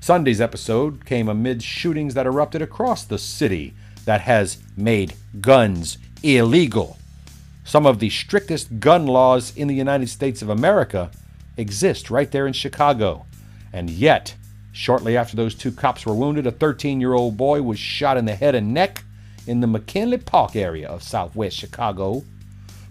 Sunday's 0.00 0.40
episode 0.40 1.04
came 1.04 1.28
amid 1.28 1.62
shootings 1.62 2.14
that 2.14 2.26
erupted 2.26 2.62
across 2.62 3.04
the 3.04 3.18
city 3.18 3.74
that 4.04 4.20
has 4.20 4.58
made 4.76 5.14
guns 5.40 5.98
illegal. 6.22 6.96
Some 7.64 7.86
of 7.86 7.98
the 7.98 8.08
strictest 8.08 8.78
gun 8.78 9.06
laws 9.06 9.54
in 9.56 9.66
the 9.66 9.74
United 9.74 10.08
States 10.08 10.42
of 10.42 10.48
America 10.48 11.10
exist 11.56 12.08
right 12.08 12.30
there 12.30 12.46
in 12.46 12.52
Chicago. 12.52 13.26
And 13.72 13.90
yet, 13.90 14.36
shortly 14.76 15.16
after 15.16 15.36
those 15.36 15.54
two 15.54 15.72
cops 15.72 16.04
were 16.04 16.14
wounded, 16.14 16.46
a 16.46 16.52
13 16.52 17.00
year 17.00 17.14
old 17.14 17.36
boy 17.36 17.62
was 17.62 17.78
shot 17.78 18.18
in 18.18 18.26
the 18.26 18.34
head 18.34 18.54
and 18.54 18.74
neck 18.74 19.04
in 19.46 19.60
the 19.60 19.66
McKinley 19.66 20.18
Park 20.18 20.54
area 20.54 20.86
of 20.86 21.02
southwest 21.02 21.56
Chicago. 21.56 22.22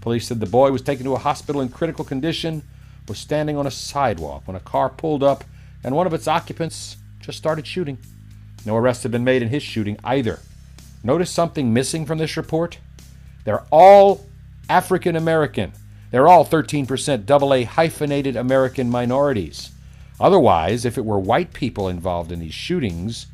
Police 0.01 0.27
said 0.27 0.39
the 0.39 0.47
boy 0.47 0.71
was 0.71 0.81
taken 0.81 1.05
to 1.05 1.13
a 1.13 1.19
hospital 1.19 1.61
in 1.61 1.69
critical 1.69 2.03
condition, 2.03 2.63
was 3.07 3.19
standing 3.19 3.55
on 3.55 3.67
a 3.67 3.71
sidewalk 3.71 4.47
when 4.47 4.55
a 4.55 4.61
car 4.61 4.89
pulled 4.89 5.21
up 5.21 5.43
and 5.83 5.95
one 5.95 6.07
of 6.07 6.13
its 6.13 6.27
occupants 6.27 6.97
just 7.19 7.37
started 7.37 7.67
shooting. 7.67 7.99
No 8.65 8.75
arrests 8.75 9.03
have 9.03 9.11
been 9.11 9.23
made 9.23 9.43
in 9.43 9.49
his 9.49 9.61
shooting 9.61 9.97
either. 10.03 10.39
Notice 11.03 11.29
something 11.29 11.71
missing 11.71 12.07
from 12.07 12.17
this 12.17 12.35
report? 12.35 12.79
They're 13.43 13.63
all 13.69 14.25
African 14.67 15.15
American. 15.15 15.71
They're 16.09 16.27
all 16.27 16.45
13% 16.45 17.29
AA 17.29 17.69
hyphenated 17.69 18.35
American 18.35 18.89
minorities. 18.89 19.69
Otherwise, 20.19 20.85
if 20.85 20.97
it 20.97 21.05
were 21.05 21.19
white 21.19 21.53
people 21.53 21.89
involved 21.89 22.31
in 22.31 22.39
these 22.39 22.53
shootings, 22.53 23.27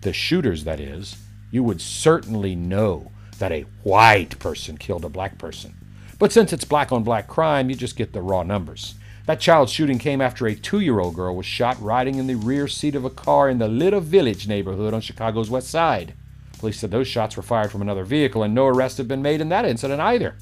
the 0.00 0.12
shooters 0.12 0.64
that 0.64 0.80
is, 0.80 1.16
you 1.50 1.62
would 1.62 1.80
certainly 1.80 2.54
know 2.54 3.10
that 3.38 3.52
a 3.52 3.66
white 3.82 4.38
person 4.38 4.76
killed 4.76 5.04
a 5.04 5.08
black 5.08 5.38
person. 5.38 5.74
But 6.18 6.32
since 6.32 6.52
it's 6.52 6.64
black 6.64 6.90
on 6.90 7.04
black 7.04 7.28
crime, 7.28 7.70
you 7.70 7.76
just 7.76 7.96
get 7.96 8.12
the 8.12 8.22
raw 8.22 8.42
numbers. 8.42 8.96
That 9.26 9.40
child 9.40 9.68
shooting 9.68 9.98
came 9.98 10.20
after 10.20 10.46
a 10.46 10.54
two 10.54 10.80
year 10.80 11.00
old 11.00 11.14
girl 11.14 11.36
was 11.36 11.46
shot 11.46 11.80
riding 11.80 12.16
in 12.16 12.26
the 12.26 12.34
rear 12.34 12.66
seat 12.66 12.94
of 12.94 13.04
a 13.04 13.10
car 13.10 13.48
in 13.48 13.58
the 13.58 13.68
Little 13.68 14.00
Village 14.00 14.48
neighborhood 14.48 14.94
on 14.94 15.00
Chicago's 15.00 15.50
west 15.50 15.68
side. 15.68 16.14
Police 16.58 16.80
said 16.80 16.90
those 16.90 17.06
shots 17.06 17.36
were 17.36 17.42
fired 17.42 17.70
from 17.70 17.82
another 17.82 18.04
vehicle 18.04 18.42
and 18.42 18.54
no 18.54 18.66
arrests 18.66 18.98
have 18.98 19.06
been 19.06 19.22
made 19.22 19.40
in 19.40 19.50
that 19.50 19.64
incident 19.64 20.00
either. 20.00 20.34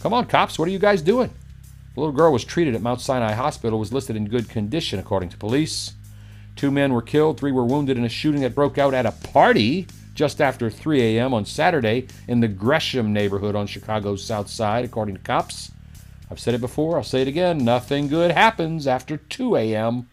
Come 0.00 0.12
on, 0.12 0.26
cops, 0.26 0.58
what 0.58 0.66
are 0.66 0.72
you 0.72 0.78
guys 0.78 1.02
doing? 1.02 1.30
The 1.94 2.00
little 2.00 2.14
girl 2.14 2.32
was 2.32 2.44
treated 2.44 2.74
at 2.74 2.80
Mount 2.80 3.00
Sinai 3.02 3.34
Hospital, 3.34 3.78
was 3.78 3.92
listed 3.92 4.16
in 4.16 4.28
good 4.28 4.48
condition, 4.48 4.98
according 4.98 5.28
to 5.30 5.36
police. 5.36 5.92
Two 6.56 6.70
men 6.70 6.92
were 6.92 7.02
killed, 7.02 7.38
three 7.38 7.52
were 7.52 7.64
wounded 7.64 7.98
in 7.98 8.04
a 8.04 8.08
shooting 8.08 8.40
that 8.42 8.54
broke 8.54 8.78
out 8.78 8.94
at 8.94 9.06
a 9.06 9.12
party 9.12 9.86
just 10.14 10.40
after 10.40 10.70
3 10.70 11.18
a.m. 11.18 11.34
on 11.34 11.44
Saturday 11.44 12.06
in 12.28 12.40
the 12.40 12.48
Gresham 12.48 13.12
neighborhood 13.12 13.54
on 13.54 13.66
Chicago's 13.66 14.24
south 14.24 14.48
side, 14.48 14.84
according 14.84 15.16
to 15.16 15.22
cops. 15.22 15.72
I've 16.30 16.40
said 16.40 16.54
it 16.54 16.60
before, 16.60 16.96
I'll 16.96 17.02
say 17.02 17.22
it 17.22 17.28
again 17.28 17.58
nothing 17.58 18.08
good 18.08 18.30
happens 18.30 18.86
after 18.86 19.18
2 19.18 19.56
a.m. 19.56 20.08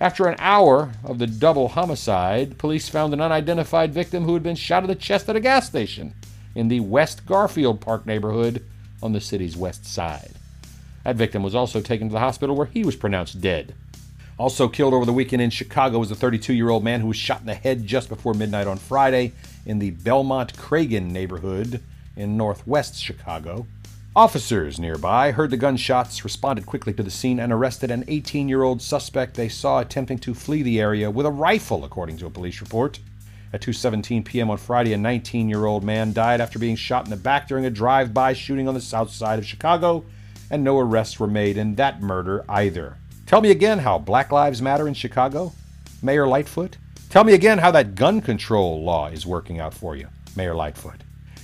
After 0.00 0.26
an 0.26 0.36
hour 0.38 0.92
of 1.04 1.18
the 1.18 1.26
double 1.26 1.68
homicide, 1.68 2.58
police 2.58 2.88
found 2.88 3.12
an 3.12 3.20
unidentified 3.20 3.92
victim 3.92 4.24
who 4.24 4.34
had 4.34 4.42
been 4.42 4.56
shot 4.56 4.84
in 4.84 4.88
the 4.88 4.94
chest 4.94 5.28
at 5.28 5.36
a 5.36 5.40
gas 5.40 5.66
station 5.66 6.14
in 6.54 6.68
the 6.68 6.80
West 6.80 7.26
Garfield 7.26 7.80
Park 7.80 8.06
neighborhood 8.06 8.64
on 9.02 9.12
the 9.12 9.20
city's 9.20 9.56
west 9.56 9.84
side. 9.84 10.34
That 11.04 11.16
victim 11.16 11.42
was 11.42 11.54
also 11.54 11.80
taken 11.80 12.08
to 12.08 12.12
the 12.12 12.18
hospital 12.18 12.56
where 12.56 12.66
he 12.66 12.84
was 12.84 12.96
pronounced 12.96 13.40
dead. 13.40 13.74
Also 14.36 14.68
killed 14.68 14.94
over 14.94 15.04
the 15.04 15.12
weekend 15.12 15.42
in 15.42 15.50
Chicago 15.50 15.98
was 15.98 16.10
a 16.10 16.14
32 16.16 16.52
year 16.54 16.70
old 16.70 16.82
man 16.82 17.00
who 17.00 17.08
was 17.08 17.16
shot 17.16 17.40
in 17.40 17.46
the 17.46 17.54
head 17.54 17.86
just 17.86 18.08
before 18.08 18.34
midnight 18.34 18.66
on 18.66 18.78
Friday 18.78 19.32
in 19.64 19.78
the 19.78 19.90
Belmont 19.90 20.54
Cragin 20.56 21.10
neighborhood 21.10 21.80
in 22.16 22.36
northwest 22.36 22.96
Chicago. 22.96 23.66
Officers 24.16 24.78
nearby 24.78 25.32
heard 25.32 25.50
the 25.50 25.56
gunshots, 25.56 26.24
responded 26.24 26.66
quickly 26.66 26.92
to 26.94 27.02
the 27.02 27.10
scene, 27.10 27.40
and 27.40 27.52
arrested 27.52 27.90
an 27.90 28.04
18 28.08 28.48
year 28.48 28.62
old 28.62 28.80
suspect 28.80 29.34
they 29.34 29.48
saw 29.48 29.80
attempting 29.80 30.18
to 30.18 30.34
flee 30.34 30.62
the 30.62 30.80
area 30.80 31.10
with 31.10 31.26
a 31.26 31.30
rifle, 31.30 31.84
according 31.84 32.16
to 32.18 32.26
a 32.26 32.30
police 32.30 32.60
report. 32.60 32.98
At 33.52 33.62
2:17 33.62 34.24
p.m. 34.24 34.50
on 34.50 34.56
Friday, 34.56 34.92
a 34.94 34.96
19-year-old 34.96 35.84
man 35.84 36.12
died 36.12 36.40
after 36.40 36.58
being 36.58 36.74
shot 36.74 37.04
in 37.04 37.10
the 37.10 37.16
back 37.16 37.46
during 37.46 37.64
a 37.64 37.70
drive-by 37.70 38.32
shooting 38.32 38.66
on 38.66 38.74
the 38.74 38.80
south 38.80 39.10
side 39.10 39.38
of 39.38 39.46
Chicago, 39.46 40.04
and 40.50 40.62
no 40.62 40.78
arrests 40.78 41.18
were 41.18 41.26
made 41.26 41.56
in 41.56 41.74
that 41.76 42.00
murder 42.00 42.44
either. 42.48 42.96
Tell 43.26 43.40
me 43.40 43.50
again 43.50 43.78
how 43.78 43.98
Black 43.98 44.30
Lives 44.32 44.60
Matter 44.60 44.86
in 44.86 44.94
Chicago, 44.94 45.52
Mayor 46.02 46.26
Lightfoot. 46.26 46.76
Tell 47.10 47.24
me 47.24 47.34
again 47.34 47.58
how 47.58 47.70
that 47.70 47.94
gun 47.94 48.20
control 48.20 48.82
law 48.82 49.08
is 49.08 49.24
working 49.24 49.60
out 49.60 49.74
for 49.74 49.96
you, 49.96 50.08
Mayor 50.36 50.54
Lightfoot. 50.54 51.00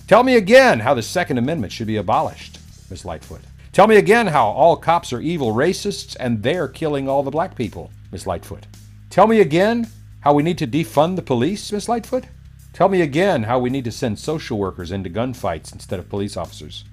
Tell 0.06 0.22
me 0.22 0.36
again 0.36 0.80
how 0.80 0.94
the 0.94 1.02
Second 1.02 1.38
Amendment 1.38 1.72
should 1.72 1.86
be 1.86 1.96
abolished. 1.96 2.58
Miss 2.90 3.04
Lightfoot. 3.04 3.42
Tell 3.72 3.86
me 3.86 3.96
again 3.96 4.26
how 4.26 4.48
all 4.48 4.76
cops 4.76 5.12
are 5.12 5.20
evil 5.20 5.54
racists 5.54 6.16
and 6.18 6.42
they're 6.42 6.66
killing 6.66 7.08
all 7.08 7.22
the 7.22 7.30
black 7.30 7.54
people, 7.54 7.92
Miss 8.10 8.26
Lightfoot. 8.26 8.66
Tell 9.10 9.28
me 9.28 9.40
again 9.40 9.86
how 10.20 10.34
we 10.34 10.42
need 10.42 10.58
to 10.58 10.66
defund 10.66 11.16
the 11.16 11.22
police, 11.22 11.70
Miss 11.70 11.88
Lightfoot. 11.88 12.24
Tell 12.72 12.88
me 12.88 13.00
again 13.00 13.44
how 13.44 13.58
we 13.58 13.70
need 13.70 13.84
to 13.84 13.92
send 13.92 14.18
social 14.18 14.58
workers 14.58 14.90
into 14.90 15.08
gunfights 15.08 15.72
instead 15.72 16.00
of 16.00 16.08
police 16.08 16.36
officers, 16.36 16.84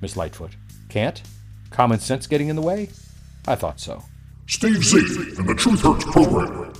Miss 0.00 0.16
Lightfoot. 0.16 0.52
Can't? 0.88 1.22
Common 1.70 2.00
sense 2.00 2.26
getting 2.26 2.48
in 2.48 2.56
the 2.56 2.62
way? 2.62 2.90
I 3.46 3.54
thought 3.54 3.80
so. 3.80 4.04
Steve 4.46 4.84
Z 4.84 4.98
and 5.38 5.48
the 5.48 5.54
Truth 5.54 5.82
Hurts 5.82 6.04
program. 6.04 6.72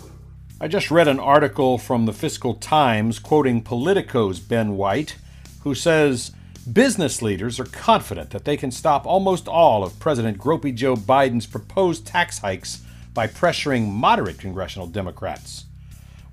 I 0.61 0.69
just 0.69 0.91
read 0.91 1.09
an 1.09 1.21
article 1.21 1.79
from 1.79 2.05
the 2.05 2.13
Fiscal 2.13 2.55
Times 2.55 3.19
quoting 3.19 3.63
Politico's 3.63 4.41
Ben 4.41 4.77
White, 4.77 5.17
who 5.63 5.75
says 5.75 6.33
Business 6.71 7.23
leaders 7.23 7.59
are 7.59 7.65
confident 7.65 8.31
that 8.31 8.45
they 8.45 8.57
can 8.57 8.71
stop 8.71 9.07
almost 9.07 9.49
all 9.49 9.83
of 9.83 9.99
President 9.99 10.37
Gropey 10.37 10.75
Joe 10.75 10.95
Biden's 10.95 11.47
proposed 11.47 12.07
tax 12.07 12.41
hikes 12.41 12.83
by 13.15 13.27
pressuring 13.27 13.89
moderate 13.89 14.39
congressional 14.39 14.87
Democrats. 14.87 15.65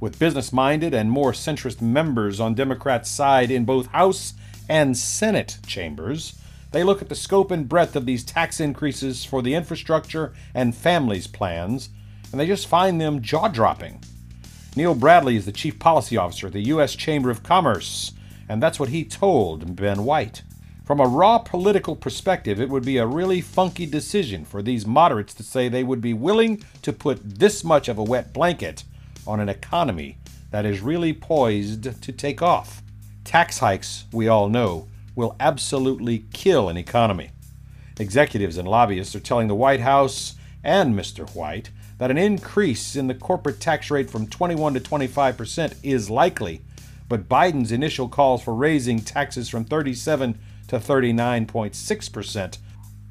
With 0.01 0.19
business 0.19 0.51
minded 0.51 0.93
and 0.93 1.09
more 1.09 1.31
centrist 1.31 1.81
members 1.81 2.41
on 2.41 2.55
Democrats' 2.55 3.09
side 3.09 3.49
in 3.49 3.63
both 3.63 3.87
House 3.87 4.33
and 4.67 4.97
Senate 4.97 5.59
chambers, 5.65 6.37
they 6.77 6.83
look 6.83 7.01
at 7.01 7.09
the 7.09 7.15
scope 7.15 7.49
and 7.49 7.67
breadth 7.67 7.95
of 7.95 8.05
these 8.05 8.23
tax 8.23 8.59
increases 8.59 9.25
for 9.25 9.41
the 9.41 9.55
infrastructure 9.55 10.31
and 10.53 10.75
families 10.75 11.25
plans, 11.25 11.89
and 12.31 12.39
they 12.39 12.45
just 12.45 12.67
find 12.67 13.01
them 13.01 13.19
jaw 13.19 13.47
dropping. 13.47 13.99
Neil 14.75 14.93
Bradley 14.93 15.35
is 15.37 15.45
the 15.45 15.51
Chief 15.51 15.79
Policy 15.79 16.17
Officer 16.17 16.45
at 16.45 16.53
the 16.53 16.67
U.S. 16.67 16.95
Chamber 16.95 17.31
of 17.31 17.41
Commerce 17.41 18.11
and 18.47 18.61
that's 18.61 18.79
what 18.79 18.89
he 18.89 19.03
told 19.03 19.75
Ben 19.75 20.05
White. 20.05 20.43
From 20.85 20.99
a 20.99 21.07
raw 21.07 21.39
political 21.39 21.95
perspective, 21.95 22.61
it 22.61 22.69
would 22.69 22.85
be 22.85 22.97
a 22.97 23.07
really 23.07 23.41
funky 23.41 23.87
decision 23.87 24.45
for 24.45 24.61
these 24.61 24.85
moderates 24.85 25.33
to 25.33 25.43
say 25.43 25.67
they 25.67 25.83
would 25.83 25.99
be 25.99 26.13
willing 26.13 26.63
to 26.83 26.93
put 26.93 27.39
this 27.39 27.63
much 27.63 27.87
of 27.87 27.97
a 27.97 28.03
wet 28.03 28.33
blanket 28.33 28.83
on 29.25 29.39
an 29.39 29.49
economy 29.49 30.19
that 30.51 30.63
is 30.63 30.81
really 30.81 31.11
poised 31.11 32.03
to 32.03 32.11
take 32.11 32.43
off. 32.43 32.83
Tax 33.23 33.57
hikes, 33.57 34.05
we 34.13 34.27
all 34.27 34.47
know, 34.47 34.87
will 35.17 35.35
absolutely 35.39 36.25
kill 36.31 36.69
an 36.69 36.77
economy. 36.77 37.31
Executives 37.99 38.55
and 38.55 38.67
lobbyists 38.67 39.15
are 39.15 39.19
telling 39.19 39.47
the 39.47 39.55
White 39.55 39.79
House 39.79 40.35
and 40.63 40.93
Mr. 40.93 41.27
White 41.35 41.71
that 41.97 42.11
an 42.11 42.19
increase 42.19 42.95
in 42.95 43.07
the 43.07 43.15
corporate 43.15 43.59
tax 43.59 43.89
rate 43.89 44.11
from 44.11 44.27
21 44.27 44.75
to 44.75 44.79
25 44.79 45.35
percent 45.35 45.73
is 45.81 46.11
likely, 46.11 46.61
but 47.09 47.27
Biden's 47.27 47.71
initial 47.71 48.07
calls 48.07 48.43
for 48.43 48.53
raising 48.53 49.01
taxes 49.01 49.49
from 49.49 49.65
37 49.65 50.37
to 50.67 50.77
39.6 50.77 52.13
percent, 52.13 52.59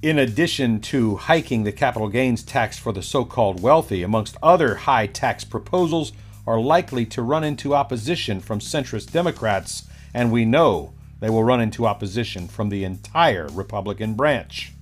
in 0.00 0.20
addition 0.20 0.80
to 0.82 1.16
hiking 1.16 1.64
the 1.64 1.72
capital 1.72 2.08
gains 2.08 2.44
tax 2.44 2.78
for 2.78 2.92
the 2.92 3.02
so 3.02 3.24
called 3.24 3.60
wealthy, 3.60 4.04
amongst 4.04 4.36
other 4.40 4.76
high 4.76 5.08
tax 5.08 5.42
proposals, 5.42 6.12
are 6.46 6.60
likely 6.60 7.04
to 7.04 7.22
run 7.22 7.42
into 7.42 7.74
opposition 7.74 8.38
from 8.38 8.60
centrist 8.60 9.10
Democrats, 9.10 9.88
and 10.14 10.30
we 10.30 10.44
know 10.44 10.92
they 11.20 11.30
will 11.30 11.44
run 11.44 11.60
into 11.60 11.86
opposition 11.86 12.48
from 12.48 12.68
the 12.68 12.84
entire 12.84 13.48
Republican 13.48 14.14
branch. 14.14 14.72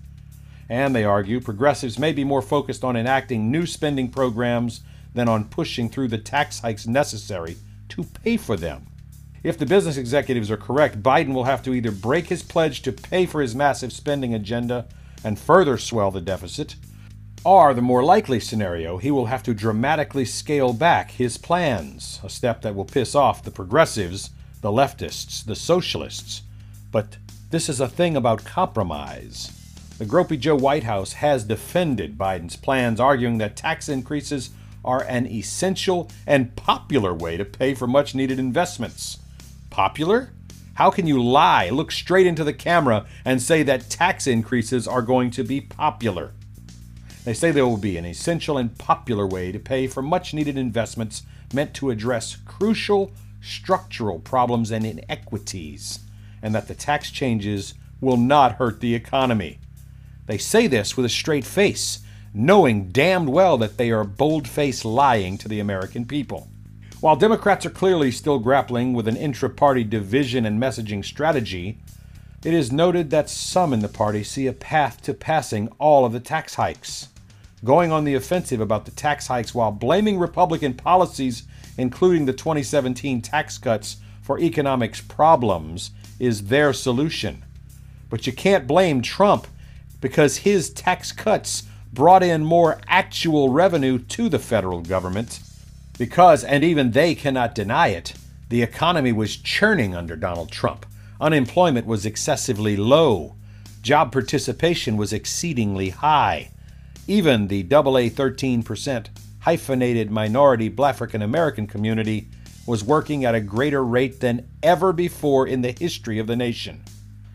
And 0.69 0.95
they 0.95 1.05
argue 1.05 1.41
progressives 1.41 1.99
may 1.99 2.13
be 2.13 2.25
more 2.25 2.43
focused 2.43 2.85
on 2.85 2.97
enacting 2.97 3.51
new 3.51 3.67
spending 3.67 4.11
programs 4.11 4.81
than 5.15 5.29
on 5.29 5.45
pushing 5.45 5.89
through 5.89 6.09
the 6.09 6.19
tax 6.19 6.61
hikes 6.61 6.87
necessary 6.87 7.57
to 7.91 8.05
pay 8.05 8.37
for 8.37 8.57
them. 8.57 8.87
If 9.43 9.59
the 9.59 9.67
business 9.67 9.99
executives 9.99 10.51
are 10.51 10.57
correct, 10.57 11.03
Biden 11.03 11.35
will 11.35 11.45
have 11.45 11.63
to 11.65 11.75
either 11.75 11.93
break 11.93 12.29
his 12.29 12.43
pledge 12.43 12.81
to 12.83 12.93
pay 12.93 13.27
for 13.27 13.43
his 13.43 13.55
massive 13.55 13.93
spending 13.93 14.35
agenda 14.35 14.87
and 15.23 15.39
further 15.39 15.77
swell 15.77 16.11
the 16.11 16.21
deficit, 16.21 16.77
or 17.45 17.75
the 17.75 17.83
more 17.83 18.03
likely 18.03 18.41
scenario, 18.41 18.97
he 18.97 19.11
will 19.11 19.27
have 19.27 19.43
to 19.43 19.53
dramatically 19.53 20.25
scale 20.25 20.73
back 20.73 21.11
his 21.11 21.37
plans, 21.37 22.21
a 22.25 22.31
step 22.31 22.63
that 22.63 22.75
will 22.75 22.87
piss 22.87 23.15
off 23.15 23.43
the 23.43 23.51
progressives, 23.51 24.31
the 24.65 24.71
leftists, 24.71 25.45
the 25.45 25.55
socialists. 25.55 26.41
But 26.91 27.19
this 27.51 27.69
is 27.69 27.81
a 27.81 27.87
thing 27.87 28.17
about 28.17 28.47
compromise. 28.47 29.53
The 29.99 30.07
Gropey 30.07 30.41
Joe 30.41 30.57
White 30.57 30.85
House 30.85 31.13
has 31.13 31.45
defended 31.45 32.17
Biden's 32.17 32.57
plans, 32.57 32.99
arguing 32.99 33.37
that 33.39 33.59
tax 33.59 33.91
increases 33.91 34.49
are 34.83 35.03
an 35.03 35.27
essential 35.27 36.11
and 36.27 36.57
popular 36.57 37.13
way 37.13 37.37
to 37.37 37.45
pay 37.45 37.75
for 37.75 37.87
much 37.87 38.15
needed 38.15 38.39
investments. 38.39 39.19
Popular? 39.69 40.31
How 40.77 40.91
can 40.91 41.07
you 41.07 41.23
lie, 41.23 41.69
look 41.69 41.93
straight 41.93 42.27
into 42.27 42.43
the 42.43 42.55
camera, 42.55 43.05
and 43.23 43.43
say 43.43 43.63
that 43.65 43.91
tax 43.91 44.27
increases 44.27 44.89
are 44.89 45.03
going 45.03 45.31
to 45.33 45.45
be 45.45 45.61
popular? 45.61 46.33
They 47.27 47.35
say 47.35 47.51
they 47.51 47.61
will 47.61 47.77
be 47.77 47.99
an 47.99 48.07
essential 48.07 48.57
and 48.57 48.79
popular 48.79 49.27
way 49.27 49.53
to 49.53 49.59
pay 49.59 49.89
for 49.89 50.01
much 50.01 50.33
needed 50.33 50.57
investments 50.57 51.23
meant 51.53 51.75
to 51.75 51.91
address 51.91 52.39
crucial 52.47 53.13
structural 53.45 54.19
problems 54.19 54.71
and 54.71 54.85
inequities, 54.85 56.01
and 56.43 56.55
that 56.55 56.69
the 56.69 56.75
tax 56.75 57.11
changes 57.11 57.75
will 58.01 58.17
not 58.17 58.53
hurt 58.53 58.81
the 58.81 58.95
economy. 58.95 59.59
They 60.27 60.39
say 60.39 60.67
this 60.67 60.97
with 60.97 61.07
a 61.07 61.11
straight 61.11 61.45
face, 61.45 62.01
knowing 62.33 62.89
damned 62.89 63.29
well 63.29 63.57
that 63.59 63.77
they 63.77 63.91
are 63.91 64.05
bold 64.05 64.49
faced 64.49 64.85
lying 64.85 65.39
to 65.39 65.49
the 65.49 65.61
American 65.61 66.05
people. 66.05 66.49
While 67.01 67.17
Democrats 67.17 67.67
are 67.67 67.71
clearly 67.71 68.11
still 68.11 68.39
grappling 68.39 68.95
with 68.95 69.07
an 69.07 69.17
intra 69.17 69.51
party 69.51 69.85
division 69.85 70.47
and 70.47 70.61
messaging 70.61 71.05
strategy, 71.05 71.79
it 72.43 72.55
is 72.55 72.73
noted 72.73 73.11
that 73.11 73.31
some 73.31 73.73
in 73.73 73.81
the 73.81 73.89
party 73.89 74.25
see 74.25 74.47
a 74.47 74.53
path 74.53 75.03
to 75.03 75.15
passing 75.15 75.69
all 75.79 76.05
of 76.05 76.13
the 76.13 76.21
tax 76.21 76.55
hikes. 76.55 77.09
Going 77.65 77.91
on 77.91 78.05
the 78.05 78.15
offensive 78.15 78.61
about 78.61 78.85
the 78.85 78.91
tax 78.91 79.27
hikes 79.27 79.55
while 79.55 79.73
blaming 79.73 80.19
Republican 80.19 80.75
policies, 80.75 81.45
including 81.79 82.27
the 82.27 82.35
2017 82.35 83.23
tax 83.23 83.57
cuts, 83.57 83.97
for 84.21 84.39
economics 84.39 85.01
problems 85.01 85.91
is 86.21 86.49
their 86.49 86.75
solution. 86.75 87.43
But 88.11 88.27
you 88.27 88.35
can't 88.35 88.67
blame 88.67 89.01
Trump 89.01 89.47
because 90.03 90.39
his 90.39 90.69
tax 90.69 91.11
cuts 91.11 91.63
brought 91.91 92.23
in 92.23 92.45
more 92.45 92.81
actual 92.87 93.49
revenue 93.49 93.99
to 93.99 94.29
the 94.29 94.39
federal 94.39 94.83
government. 94.83 95.41
Because, 95.97 96.45
and 96.45 96.63
even 96.63 96.91
they 96.91 97.15
cannot 97.15 97.55
deny 97.55 97.89
it, 97.89 98.13
the 98.51 98.63
economy 98.63 99.13
was 99.13 99.39
churning 99.39 99.95
under 99.95 100.17
Donald 100.17 100.51
Trump. 100.51 100.85
Unemployment 101.19 101.87
was 101.87 102.05
excessively 102.05 102.77
low. 102.77 103.37
Job 103.81 104.13
participation 104.13 104.99
was 104.99 105.15
exceedingly 105.15 105.91
high. 105.91 106.51
Even 107.07 107.49
the 107.49 107.63
AA 107.71 108.09
13% 108.09 109.09
hyphenated 109.41 110.11
minority 110.11 110.71
Black 110.71 110.95
African 110.95 111.21
American 111.21 111.67
community 111.67 112.29
was 112.67 112.83
working 112.83 113.27
at 113.27 113.35
a 113.35 113.41
greater 113.41 113.85
rate 113.85 114.21
than 114.21 114.49
ever 114.63 114.91
before 114.91 115.47
in 115.47 115.61
the 115.61 115.73
history 115.73 116.19
of 116.19 116.27
the 116.27 116.37
nation. 116.37 116.83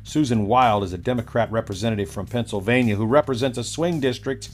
Susan 0.03 0.47
Wild 0.47 0.83
is 0.83 0.91
a 0.91 0.97
Democrat 0.97 1.51
representative 1.51 2.09
from 2.09 2.25
Pennsylvania 2.25 2.95
who 2.95 3.05
represents 3.05 3.59
a 3.59 3.63
swing 3.63 3.99
district 3.99 4.49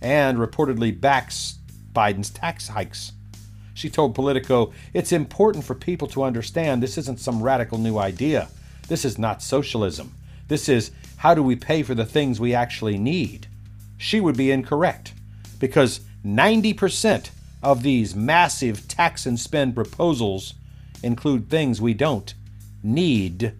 and 0.00 0.38
reportedly 0.38 0.98
backs 0.98 1.58
Biden's 1.92 2.30
tax 2.30 2.68
hikes. 2.68 3.10
She 3.74 3.90
told 3.90 4.14
Politico, 4.14 4.72
It's 4.94 5.10
important 5.10 5.64
for 5.64 5.74
people 5.74 6.06
to 6.08 6.22
understand 6.22 6.80
this 6.80 6.96
isn't 6.96 7.18
some 7.18 7.42
radical 7.42 7.78
new 7.78 7.98
idea. 7.98 8.48
This 8.86 9.04
is 9.04 9.18
not 9.18 9.42
socialism. 9.42 10.14
This 10.46 10.68
is 10.68 10.92
how 11.16 11.34
do 11.34 11.42
we 11.42 11.56
pay 11.56 11.82
for 11.82 11.96
the 11.96 12.04
things 12.04 12.38
we 12.38 12.54
actually 12.54 12.98
need? 12.98 13.48
She 14.00 14.18
would 14.20 14.36
be 14.36 14.50
incorrect 14.50 15.12
because 15.58 16.00
90% 16.24 17.30
of 17.62 17.82
these 17.82 18.14
massive 18.14 18.88
tax 18.88 19.26
and 19.26 19.38
spend 19.38 19.74
proposals 19.74 20.54
include 21.02 21.48
things 21.48 21.80
we 21.80 21.94
don't 21.94 22.34
need 22.82 23.52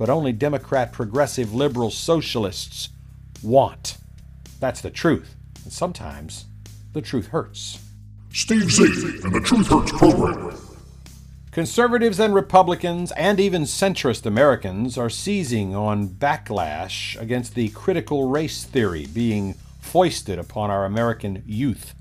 but 0.00 0.08
only 0.08 0.32
Democrat, 0.32 0.92
progressive, 0.92 1.52
liberal, 1.52 1.90
socialists 1.90 2.88
want. 3.42 3.98
That's 4.58 4.80
the 4.80 4.88
truth. 4.88 5.36
And 5.62 5.70
sometimes 5.70 6.46
the 6.94 7.02
truth 7.02 7.26
hurts. 7.26 7.84
Steve 8.32 8.70
Z 8.70 8.84
and 9.22 9.34
the 9.34 9.40
Truth 9.40 9.66
Hurts 9.66 9.92
program. 9.92 10.56
Conservatives 11.50 12.18
and 12.18 12.34
Republicans, 12.34 13.12
and 13.12 13.38
even 13.38 13.64
centrist 13.64 14.24
Americans, 14.24 14.96
are 14.96 15.10
seizing 15.10 15.74
on 15.74 16.08
backlash 16.08 17.20
against 17.20 17.54
the 17.54 17.68
critical 17.68 18.30
race 18.30 18.64
theory 18.64 19.06
being 19.06 19.54
foisted 19.80 20.38
upon 20.38 20.70
our 20.70 20.84
American 20.84 21.42
youth. 21.46 21.94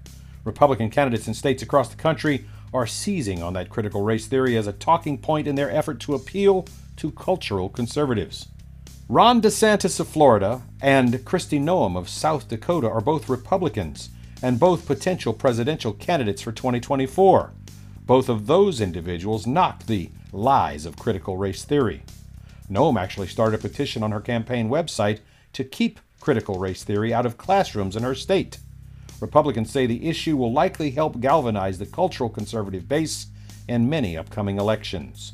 Republican 0.44 0.90
candidates 0.90 1.28
in 1.28 1.34
states 1.34 1.64
across 1.64 1.90
the 1.90 1.96
country 1.96 2.46
are 2.74 2.88
seizing 2.88 3.42
on 3.42 3.54
that 3.54 3.70
critical 3.70 4.02
race 4.02 4.28
theory 4.28 4.56
as 4.56 4.68
a 4.68 4.74
talking 4.74 5.18
point 5.18 5.48
in 5.48 5.56
their 5.56 5.72
effort 5.72 6.00
to 6.00 6.14
appeal 6.14 6.66
to 6.96 7.12
cultural 7.12 7.70
conservatives. 7.70 8.48
Ron 9.08 9.42
DeSantis 9.42 10.00
of 10.00 10.08
Florida 10.08 10.62
and 10.82 11.14
Kristi 11.26 11.60
Noem 11.60 11.98
of 11.98 12.08
South 12.08 12.48
Dakota 12.48 12.88
are 12.88 13.02
both 13.02 13.28
Republicans 13.28 14.10
and 14.42 14.60
both 14.60 14.86
potential 14.86 15.34
presidential 15.34 15.94
candidates 15.94 16.42
for 16.42 16.52
2024. 16.52 17.52
Both 18.06 18.30
of 18.30 18.48
those 18.48 18.80
individuals 18.80 19.48
knocked 19.48 19.88
the 19.88 20.12
lies 20.32 20.86
of 20.86 20.98
critical 20.98 21.38
race 21.38 21.64
theory. 21.66 22.04
Noem 22.70 23.02
actually 23.02 23.28
started 23.28 23.60
a 23.60 23.62
petition 23.62 24.04
on 24.04 24.12
her 24.12 24.22
campaign 24.22 24.70
website 24.70 25.20
to 25.54 25.64
keep 25.64 26.00
critical 26.20 26.60
race 26.60 26.84
theory 26.84 27.14
out 27.14 27.26
of 27.26 27.38
classrooms 27.38 27.96
in 27.96 28.04
her 28.04 28.16
state. 28.16 28.60
Republicans 29.22 29.70
say 29.70 29.86
the 29.86 30.08
issue 30.08 30.38
will 30.38 30.54
likely 30.54 30.92
help 30.92 31.20
galvanize 31.20 31.80
the 31.80 31.86
cultural 31.86 32.30
conservative 32.30 32.88
base 32.88 33.28
in 33.68 33.90
many 33.90 34.18
upcoming 34.18 34.58
elections. 34.58 35.34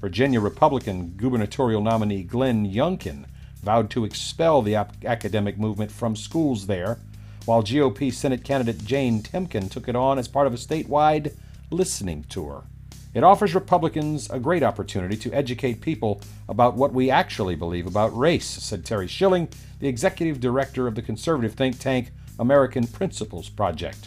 Virginia 0.00 0.40
Republican 0.40 1.14
gubernatorial 1.16 1.82
nominee 1.82 2.22
Glenn 2.22 2.66
Youngkin 2.66 3.26
vowed 3.62 3.90
to 3.90 4.04
expel 4.04 4.62
the 4.62 4.74
ap- 4.74 5.04
academic 5.04 5.58
movement 5.58 5.92
from 5.92 6.16
schools 6.16 6.66
there, 6.66 6.98
while 7.44 7.62
GOP 7.62 8.12
Senate 8.12 8.42
candidate 8.42 8.84
Jane 8.84 9.22
Timken 9.22 9.70
took 9.70 9.88
it 9.88 9.96
on 9.96 10.18
as 10.18 10.28
part 10.28 10.46
of 10.46 10.54
a 10.54 10.56
statewide 10.56 11.34
listening 11.70 12.24
tour. 12.28 12.64
It 13.12 13.24
offers 13.24 13.56
Republicans 13.56 14.30
a 14.30 14.38
great 14.38 14.62
opportunity 14.62 15.16
to 15.16 15.32
educate 15.32 15.80
people 15.80 16.20
about 16.48 16.76
what 16.76 16.92
we 16.92 17.10
actually 17.10 17.56
believe 17.56 17.88
about 17.88 18.16
race, 18.16 18.46
said 18.46 18.84
Terry 18.84 19.08
Schilling, 19.08 19.48
the 19.80 19.88
executive 19.88 20.38
director 20.38 20.86
of 20.86 20.94
the 20.94 21.02
conservative 21.02 21.54
think 21.54 21.80
tank 21.80 22.12
American 22.38 22.86
Principles 22.86 23.48
Project. 23.48 24.06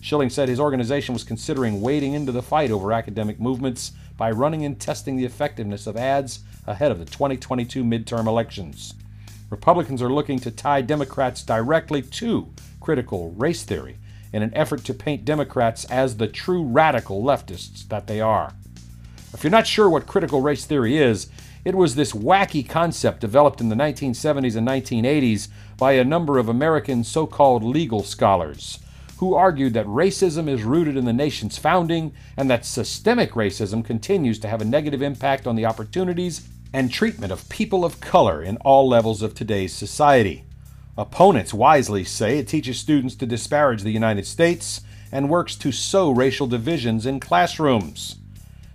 Schilling 0.00 0.30
said 0.30 0.48
his 0.48 0.60
organization 0.60 1.14
was 1.14 1.24
considering 1.24 1.80
wading 1.80 2.12
into 2.12 2.30
the 2.30 2.42
fight 2.42 2.70
over 2.70 2.92
academic 2.92 3.40
movements 3.40 3.90
by 4.16 4.30
running 4.30 4.64
and 4.64 4.78
testing 4.78 5.16
the 5.16 5.24
effectiveness 5.24 5.88
of 5.88 5.96
ads 5.96 6.44
ahead 6.68 6.92
of 6.92 7.00
the 7.00 7.06
2022 7.06 7.82
midterm 7.82 8.26
elections. 8.26 8.94
Republicans 9.50 10.00
are 10.00 10.12
looking 10.12 10.38
to 10.38 10.52
tie 10.52 10.80
Democrats 10.80 11.42
directly 11.42 12.02
to 12.02 12.52
critical 12.80 13.32
race 13.32 13.64
theory 13.64 13.96
in 14.34 14.42
an 14.42 14.52
effort 14.52 14.82
to 14.84 14.92
paint 14.92 15.24
Democrats 15.24 15.84
as 15.84 16.16
the 16.16 16.26
true 16.26 16.64
radical 16.64 17.22
leftists 17.22 17.86
that 17.86 18.08
they 18.08 18.20
are. 18.20 18.52
If 19.32 19.44
you're 19.44 19.50
not 19.52 19.68
sure 19.68 19.88
what 19.88 20.08
critical 20.08 20.40
race 20.40 20.64
theory 20.64 20.98
is, 20.98 21.28
it 21.64 21.76
was 21.76 21.94
this 21.94 22.12
wacky 22.12 22.68
concept 22.68 23.20
developed 23.20 23.60
in 23.60 23.68
the 23.68 23.76
1970s 23.76 24.56
and 24.56 24.66
1980s 24.66 25.46
by 25.78 25.92
a 25.92 26.04
number 26.04 26.38
of 26.38 26.48
American 26.48 27.04
so 27.04 27.28
called 27.28 27.62
legal 27.62 28.02
scholars 28.02 28.80
who 29.18 29.34
argued 29.34 29.72
that 29.74 29.86
racism 29.86 30.48
is 30.48 30.64
rooted 30.64 30.96
in 30.96 31.04
the 31.04 31.12
nation's 31.12 31.56
founding 31.56 32.12
and 32.36 32.50
that 32.50 32.64
systemic 32.64 33.34
racism 33.34 33.84
continues 33.84 34.40
to 34.40 34.48
have 34.48 34.60
a 34.60 34.64
negative 34.64 35.00
impact 35.00 35.46
on 35.46 35.54
the 35.54 35.64
opportunities 35.64 36.48
and 36.72 36.92
treatment 36.92 37.30
of 37.30 37.48
people 37.48 37.84
of 37.84 38.00
color 38.00 38.42
in 38.42 38.56
all 38.58 38.88
levels 38.88 39.22
of 39.22 39.32
today's 39.32 39.72
society. 39.72 40.44
Opponents 40.96 41.52
wisely 41.52 42.04
say 42.04 42.38
it 42.38 42.46
teaches 42.46 42.78
students 42.78 43.16
to 43.16 43.26
disparage 43.26 43.82
the 43.82 43.90
United 43.90 44.26
States 44.26 44.80
and 45.10 45.28
works 45.28 45.56
to 45.56 45.72
sow 45.72 46.10
racial 46.10 46.46
divisions 46.46 47.04
in 47.04 47.18
classrooms. 47.18 48.16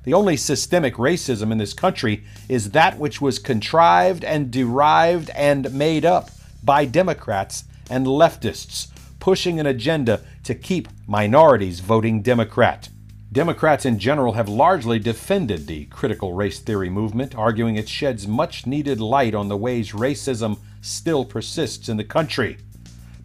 The 0.03 0.13
only 0.13 0.35
systemic 0.35 0.95
racism 0.95 1.49
in 1.49 1.59
this 1.59 1.73
country 1.73 2.25
is 2.49 2.71
that 2.71 2.97
which 2.97 3.21
was 3.21 3.39
contrived 3.39 4.25
and 4.25 4.51
derived 4.51 5.29
and 5.29 5.73
made 5.73 6.03
up 6.03 6.29
by 6.61 6.83
Democrats 6.83 7.63
and 7.89 8.05
leftists 8.05 8.87
pushing 9.21 9.59
an 9.59 9.65
agenda 9.65 10.21
to 10.43 10.55
keep 10.55 10.89
minorities 11.07 11.79
voting 11.79 12.21
Democrat. 12.21 12.89
Democrats 13.31 13.85
in 13.85 13.99
general 13.99 14.33
have 14.33 14.49
largely 14.49 14.99
defended 14.99 15.67
the 15.67 15.85
critical 15.85 16.33
race 16.33 16.59
theory 16.59 16.89
movement, 16.89 17.35
arguing 17.35 17.75
it 17.75 17.87
sheds 17.87 18.27
much 18.27 18.65
needed 18.65 18.99
light 18.99 19.35
on 19.35 19.47
the 19.47 19.57
ways 19.57 19.91
racism 19.91 20.57
still 20.81 21.25
persists 21.25 21.89
in 21.89 21.97
the 21.97 22.03
country. 22.03 22.57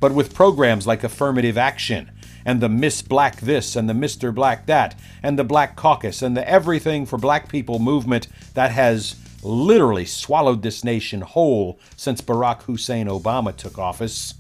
But 0.01 0.13
with 0.13 0.35
programs 0.35 0.87
like 0.87 1.05
affirmative 1.05 1.57
action, 1.57 2.11
and 2.45 2.61
the 2.61 2.69
Miss 2.69 3.03
Black 3.03 3.41
this 3.41 3.75
and 3.75 3.89
the 3.89 3.95
Mr. 3.95 4.35
Black 4.35 4.67
that, 4.67 4.99
and 5.23 5.39
the 5.39 5.45
Black 5.45 5.77
Caucus, 5.77 6.23
and 6.23 6.37
the 6.37 6.49
Everything 6.49 7.07
for 7.07 7.19
Black 7.19 7.49
People 7.49 7.79
movement 7.79 8.29
that 8.55 8.71
has 8.71 9.17
literally 9.43 10.05
swallowed 10.05 10.63
this 10.63 10.85
nation 10.85 11.21
whole 11.21 11.79
since 11.97 12.21
Barack 12.21 12.63
Hussein 12.63 13.07
Obama 13.07 13.55
took 13.55 13.79
office, 13.79 14.35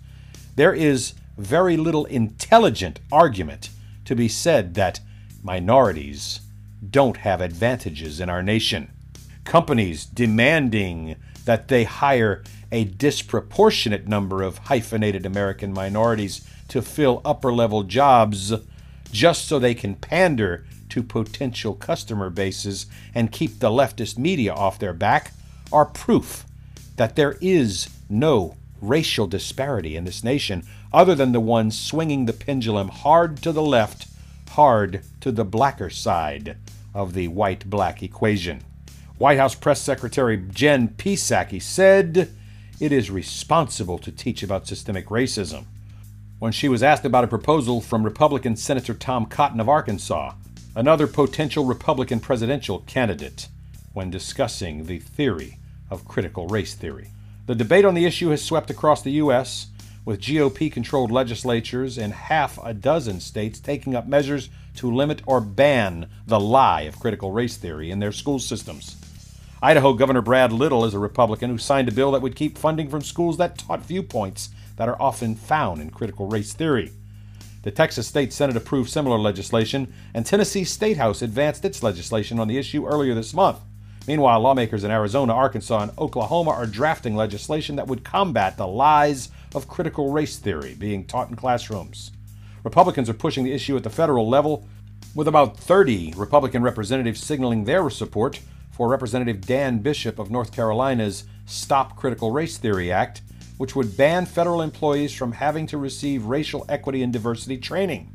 there 0.56 0.74
is 0.74 1.14
very 1.36 1.76
little 1.76 2.04
intelligent 2.06 3.00
argument 3.10 3.70
to 4.04 4.14
be 4.14 4.28
said 4.28 4.74
that 4.74 5.00
minorities 5.42 6.40
don't 6.90 7.18
have 7.18 7.40
advantages 7.40 8.20
in 8.20 8.28
our 8.28 8.42
nation. 8.42 8.90
Companies 9.44 10.06
demanding 10.06 11.16
that 11.44 11.68
they 11.68 11.84
hire 11.84 12.42
a 12.74 12.82
disproportionate 12.82 14.08
number 14.08 14.42
of 14.42 14.58
hyphenated 14.58 15.24
American 15.24 15.72
minorities 15.72 16.44
to 16.66 16.82
fill 16.82 17.22
upper 17.24 17.54
level 17.54 17.84
jobs 17.84 18.52
just 19.12 19.46
so 19.46 19.60
they 19.60 19.74
can 19.74 19.94
pander 19.94 20.66
to 20.88 21.00
potential 21.00 21.74
customer 21.74 22.28
bases 22.28 22.86
and 23.14 23.30
keep 23.30 23.60
the 23.60 23.70
leftist 23.70 24.18
media 24.18 24.52
off 24.52 24.76
their 24.80 24.92
back 24.92 25.32
are 25.72 25.84
proof 25.84 26.46
that 26.96 27.14
there 27.14 27.36
is 27.40 27.88
no 28.08 28.56
racial 28.80 29.28
disparity 29.28 29.96
in 29.96 30.02
this 30.04 30.24
nation 30.24 30.64
other 30.92 31.14
than 31.14 31.30
the 31.30 31.38
one 31.38 31.70
swinging 31.70 32.26
the 32.26 32.32
pendulum 32.32 32.88
hard 32.88 33.36
to 33.36 33.52
the 33.52 33.62
left, 33.62 34.08
hard 34.50 35.04
to 35.20 35.30
the 35.30 35.44
blacker 35.44 35.90
side 35.90 36.56
of 36.92 37.14
the 37.14 37.28
white 37.28 37.70
black 37.70 38.02
equation. 38.02 38.64
White 39.16 39.38
House 39.38 39.54
Press 39.54 39.80
Secretary 39.80 40.36
Jen 40.36 40.88
Psaki 40.88 41.62
said 41.62 42.34
it 42.80 42.92
is 42.92 43.10
responsible 43.10 43.98
to 43.98 44.10
teach 44.10 44.42
about 44.42 44.66
systemic 44.66 45.06
racism. 45.06 45.64
When 46.38 46.52
she 46.52 46.68
was 46.68 46.82
asked 46.82 47.04
about 47.04 47.24
a 47.24 47.28
proposal 47.28 47.80
from 47.80 48.02
Republican 48.02 48.56
Senator 48.56 48.94
Tom 48.94 49.26
Cotton 49.26 49.60
of 49.60 49.68
Arkansas, 49.68 50.34
another 50.74 51.06
potential 51.06 51.64
Republican 51.64 52.20
presidential 52.20 52.80
candidate, 52.80 53.48
when 53.92 54.10
discussing 54.10 54.86
the 54.86 54.98
theory 54.98 55.58
of 55.88 56.06
critical 56.06 56.48
race 56.48 56.74
theory. 56.74 57.10
The 57.46 57.54
debate 57.54 57.84
on 57.84 57.94
the 57.94 58.06
issue 58.06 58.30
has 58.30 58.42
swept 58.42 58.70
across 58.70 59.02
the 59.02 59.12
U.S., 59.12 59.68
with 60.04 60.20
GOP 60.20 60.70
controlled 60.70 61.10
legislatures 61.10 61.96
in 61.96 62.10
half 62.10 62.58
a 62.62 62.74
dozen 62.74 63.20
states 63.20 63.58
taking 63.58 63.94
up 63.94 64.06
measures 64.06 64.50
to 64.76 64.92
limit 64.92 65.22
or 65.24 65.40
ban 65.40 66.10
the 66.26 66.40
lie 66.40 66.82
of 66.82 67.00
critical 67.00 67.32
race 67.32 67.56
theory 67.56 67.90
in 67.90 68.00
their 68.00 68.12
school 68.12 68.38
systems. 68.38 68.96
Idaho 69.64 69.94
Governor 69.94 70.20
Brad 70.20 70.52
Little 70.52 70.84
is 70.84 70.92
a 70.92 70.98
Republican 70.98 71.48
who 71.48 71.56
signed 71.56 71.88
a 71.88 71.92
bill 71.92 72.12
that 72.12 72.20
would 72.20 72.36
keep 72.36 72.58
funding 72.58 72.90
from 72.90 73.00
schools 73.00 73.38
that 73.38 73.56
taught 73.56 73.80
viewpoints 73.80 74.50
that 74.76 74.90
are 74.90 75.00
often 75.00 75.34
found 75.34 75.80
in 75.80 75.88
critical 75.88 76.26
race 76.26 76.52
theory. 76.52 76.92
The 77.62 77.70
Texas 77.70 78.06
State 78.06 78.34
Senate 78.34 78.58
approved 78.58 78.90
similar 78.90 79.18
legislation, 79.18 79.90
and 80.12 80.26
Tennessee 80.26 80.64
State 80.64 80.98
House 80.98 81.22
advanced 81.22 81.64
its 81.64 81.82
legislation 81.82 82.38
on 82.38 82.46
the 82.46 82.58
issue 82.58 82.86
earlier 82.86 83.14
this 83.14 83.32
month. 83.32 83.56
Meanwhile, 84.06 84.40
lawmakers 84.40 84.84
in 84.84 84.90
Arizona, 84.90 85.32
Arkansas, 85.32 85.84
and 85.84 85.98
Oklahoma 85.98 86.50
are 86.50 86.66
drafting 86.66 87.16
legislation 87.16 87.76
that 87.76 87.86
would 87.86 88.04
combat 88.04 88.58
the 88.58 88.66
lies 88.66 89.30
of 89.54 89.66
critical 89.66 90.12
race 90.12 90.36
theory 90.36 90.74
being 90.74 91.06
taught 91.06 91.30
in 91.30 91.36
classrooms. 91.36 92.10
Republicans 92.64 93.08
are 93.08 93.14
pushing 93.14 93.44
the 93.44 93.54
issue 93.54 93.78
at 93.78 93.82
the 93.82 93.88
federal 93.88 94.28
level, 94.28 94.68
with 95.14 95.26
about 95.26 95.56
30 95.56 96.12
Republican 96.18 96.62
representatives 96.62 97.24
signaling 97.24 97.64
their 97.64 97.88
support 97.88 98.40
for 98.74 98.88
Representative 98.88 99.40
Dan 99.40 99.78
Bishop 99.78 100.18
of 100.18 100.30
North 100.30 100.52
Carolina's 100.52 101.24
Stop 101.46 101.96
Critical 101.96 102.32
Race 102.32 102.58
Theory 102.58 102.90
Act, 102.90 103.22
which 103.56 103.76
would 103.76 103.96
ban 103.96 104.26
federal 104.26 104.60
employees 104.60 105.14
from 105.14 105.32
having 105.32 105.66
to 105.68 105.78
receive 105.78 106.26
racial 106.26 106.66
equity 106.68 107.02
and 107.02 107.12
diversity 107.12 107.56
training. 107.56 108.12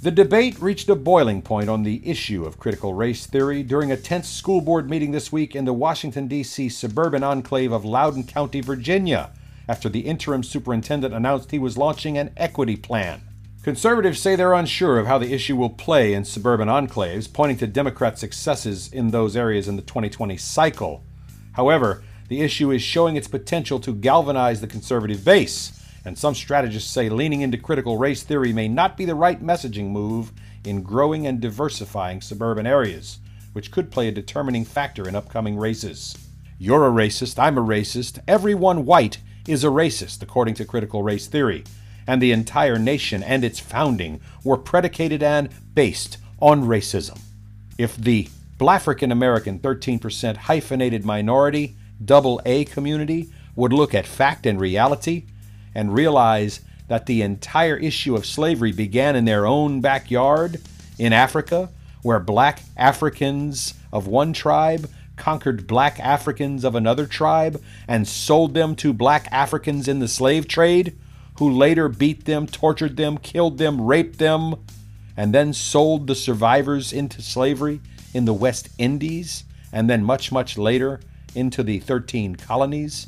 The 0.00 0.10
debate 0.10 0.60
reached 0.60 0.88
a 0.88 0.96
boiling 0.96 1.42
point 1.42 1.68
on 1.68 1.82
the 1.82 2.00
issue 2.08 2.44
of 2.44 2.58
critical 2.58 2.94
race 2.94 3.26
theory 3.26 3.62
during 3.62 3.92
a 3.92 3.96
tense 3.96 4.28
school 4.28 4.60
board 4.60 4.90
meeting 4.90 5.12
this 5.12 5.30
week 5.30 5.54
in 5.54 5.64
the 5.64 5.72
Washington, 5.72 6.26
D.C. 6.26 6.70
suburban 6.70 7.22
enclave 7.22 7.70
of 7.70 7.84
Loudoun 7.84 8.24
County, 8.24 8.60
Virginia, 8.60 9.30
after 9.68 9.88
the 9.88 10.00
interim 10.00 10.42
superintendent 10.42 11.14
announced 11.14 11.50
he 11.50 11.58
was 11.58 11.78
launching 11.78 12.18
an 12.18 12.32
equity 12.36 12.76
plan. 12.76 13.20
Conservatives 13.62 14.18
say 14.18 14.34
they're 14.34 14.54
unsure 14.54 14.98
of 14.98 15.06
how 15.06 15.18
the 15.18 15.32
issue 15.32 15.56
will 15.56 15.70
play 15.70 16.14
in 16.14 16.24
suburban 16.24 16.68
enclaves, 16.68 17.32
pointing 17.32 17.58
to 17.58 17.66
Democrat 17.66 18.18
successes 18.18 18.92
in 18.92 19.10
those 19.10 19.36
areas 19.36 19.68
in 19.68 19.76
the 19.76 19.82
2020 19.82 20.36
cycle. 20.36 21.04
However, 21.52 22.02
the 22.28 22.40
issue 22.40 22.70
is 22.70 22.82
showing 22.82 23.16
its 23.16 23.28
potential 23.28 23.78
to 23.80 23.94
galvanize 23.94 24.60
the 24.60 24.66
conservative 24.66 25.24
base 25.24 25.78
and 26.04 26.18
some 26.18 26.34
strategists 26.34 26.90
say 26.90 27.08
leaning 27.08 27.42
into 27.42 27.56
critical 27.56 27.98
race 27.98 28.22
theory 28.22 28.52
may 28.52 28.68
not 28.68 28.96
be 28.96 29.04
the 29.04 29.14
right 29.14 29.42
messaging 29.42 29.90
move 29.90 30.32
in 30.64 30.82
growing 30.82 31.26
and 31.26 31.40
diversifying 31.40 32.20
suburban 32.20 32.66
areas, 32.66 33.18
which 33.52 33.70
could 33.70 33.90
play 33.90 34.08
a 34.08 34.12
determining 34.12 34.64
factor 34.64 35.08
in 35.08 35.14
upcoming 35.14 35.56
races. 35.56 36.16
You're 36.58 36.86
a 36.86 36.90
racist, 36.90 37.38
I'm 37.38 37.58
a 37.58 37.62
racist, 37.62 38.20
everyone 38.26 38.86
white 38.86 39.18
is 39.46 39.64
a 39.64 39.68
racist, 39.68 40.22
according 40.22 40.54
to 40.54 40.64
critical 40.64 41.02
race 41.02 41.26
theory, 41.26 41.64
and 42.06 42.20
the 42.20 42.32
entire 42.32 42.78
nation 42.78 43.22
and 43.22 43.44
its 43.44 43.60
founding 43.60 44.20
were 44.44 44.56
predicated 44.56 45.22
and 45.22 45.48
based 45.74 46.18
on 46.40 46.64
racism. 46.64 47.20
If 47.78 47.96
the 47.96 48.28
Blafrican 48.58 49.10
American 49.10 49.58
13% 49.58 50.36
hyphenated 50.36 51.04
minority, 51.04 51.76
double 52.04 52.40
A 52.44 52.64
community, 52.64 53.30
would 53.56 53.72
look 53.72 53.94
at 53.94 54.06
fact 54.06 54.46
and 54.46 54.60
reality, 54.60 55.24
and 55.74 55.94
realize 55.94 56.60
that 56.88 57.06
the 57.06 57.22
entire 57.22 57.76
issue 57.76 58.14
of 58.14 58.26
slavery 58.26 58.72
began 58.72 59.16
in 59.16 59.24
their 59.24 59.46
own 59.46 59.80
backyard 59.80 60.60
in 60.98 61.12
Africa, 61.12 61.70
where 62.02 62.20
black 62.20 62.62
Africans 62.76 63.74
of 63.92 64.06
one 64.06 64.32
tribe 64.32 64.88
conquered 65.16 65.66
black 65.66 66.00
Africans 66.00 66.64
of 66.64 66.74
another 66.74 67.06
tribe 67.06 67.62
and 67.86 68.08
sold 68.08 68.54
them 68.54 68.74
to 68.76 68.92
black 68.92 69.28
Africans 69.30 69.88
in 69.88 70.00
the 70.00 70.08
slave 70.08 70.48
trade, 70.48 70.96
who 71.38 71.50
later 71.50 71.88
beat 71.88 72.24
them, 72.24 72.46
tortured 72.46 72.96
them, 72.96 73.18
killed 73.18 73.58
them, 73.58 73.80
raped 73.80 74.18
them, 74.18 74.54
and 75.16 75.34
then 75.34 75.52
sold 75.52 76.06
the 76.06 76.14
survivors 76.14 76.92
into 76.92 77.22
slavery 77.22 77.80
in 78.14 78.24
the 78.24 78.34
West 78.34 78.68
Indies, 78.78 79.44
and 79.72 79.88
then 79.88 80.04
much, 80.04 80.30
much 80.30 80.58
later 80.58 81.00
into 81.34 81.62
the 81.62 81.78
13 81.80 82.36
colonies. 82.36 83.06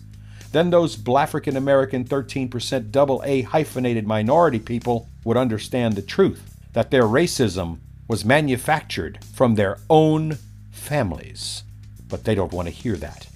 Then 0.53 0.71
those 0.71 0.97
Blafrican 0.97 1.57
American 1.57 2.05
13% 2.05 2.91
double 2.91 3.23
A 3.25 3.43
hyphenated 3.43 4.07
minority 4.07 4.61
people 4.61 5.09
would 5.25 5.37
understand 5.37 5.95
the 5.95 6.03
truth 6.03 6.57
that 6.73 6.91
their 6.91 7.03
racism 7.05 7.79
was 8.07 8.25
manufactured 8.25 9.19
from 9.25 9.55
their 9.55 9.79
own 9.91 10.39
families. 10.71 11.65
But 12.09 12.25
they 12.25 12.35
don't 12.35 12.53
want 12.53 12.69
to 12.69 12.75
hear 12.75 12.97
that. 12.97 13.27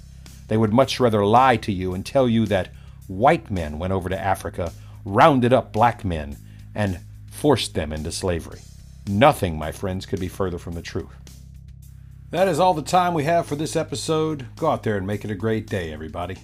They 0.48 0.56
would 0.56 0.72
much 0.72 1.00
rather 1.00 1.24
lie 1.24 1.56
to 1.56 1.72
you 1.72 1.94
and 1.94 2.04
tell 2.04 2.28
you 2.28 2.46
that 2.46 2.70
white 3.08 3.50
men 3.50 3.78
went 3.78 3.92
over 3.92 4.08
to 4.08 4.18
Africa, 4.18 4.72
rounded 5.04 5.52
up 5.52 5.72
black 5.72 6.04
men, 6.04 6.36
and 6.74 7.00
forced 7.30 7.74
them 7.74 7.92
into 7.92 8.12
slavery. 8.12 8.60
Nothing, 9.08 9.58
my 9.58 9.72
friends, 9.72 10.06
could 10.06 10.20
be 10.20 10.28
further 10.28 10.58
from 10.58 10.74
the 10.74 10.82
truth. 10.82 11.08
That 12.30 12.46
is 12.46 12.60
all 12.60 12.74
the 12.74 12.82
time 12.82 13.14
we 13.14 13.24
have 13.24 13.46
for 13.46 13.56
this 13.56 13.74
episode. 13.74 14.46
Go 14.56 14.68
out 14.68 14.82
there 14.82 14.96
and 14.96 15.06
make 15.06 15.24
it 15.24 15.30
a 15.30 15.34
great 15.34 15.66
day, 15.66 15.92
everybody. 15.92 16.36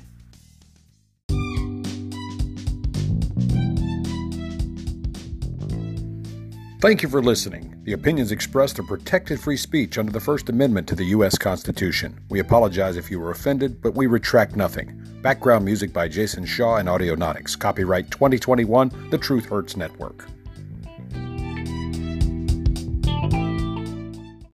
Thank 6.80 7.02
you 7.02 7.08
for 7.08 7.22
listening. 7.22 7.73
The 7.84 7.92
opinions 7.92 8.32
expressed 8.32 8.78
are 8.78 8.82
protected 8.82 9.38
free 9.38 9.58
speech 9.58 9.98
under 9.98 10.10
the 10.10 10.18
First 10.18 10.48
Amendment 10.48 10.88
to 10.88 10.94
the 10.94 11.04
U.S. 11.16 11.36
Constitution. 11.36 12.18
We 12.30 12.38
apologize 12.38 12.96
if 12.96 13.10
you 13.10 13.20
were 13.20 13.30
offended, 13.30 13.82
but 13.82 13.94
we 13.94 14.06
retract 14.06 14.56
nothing. 14.56 14.98
Background 15.20 15.66
music 15.66 15.92
by 15.92 16.08
Jason 16.08 16.46
Shaw 16.46 16.76
and 16.76 16.88
Audionautix. 16.88 17.58
Copyright 17.58 18.10
2021, 18.10 19.10
The 19.10 19.18
Truth 19.18 19.44
Hurts 19.44 19.76
Network. 19.76 20.24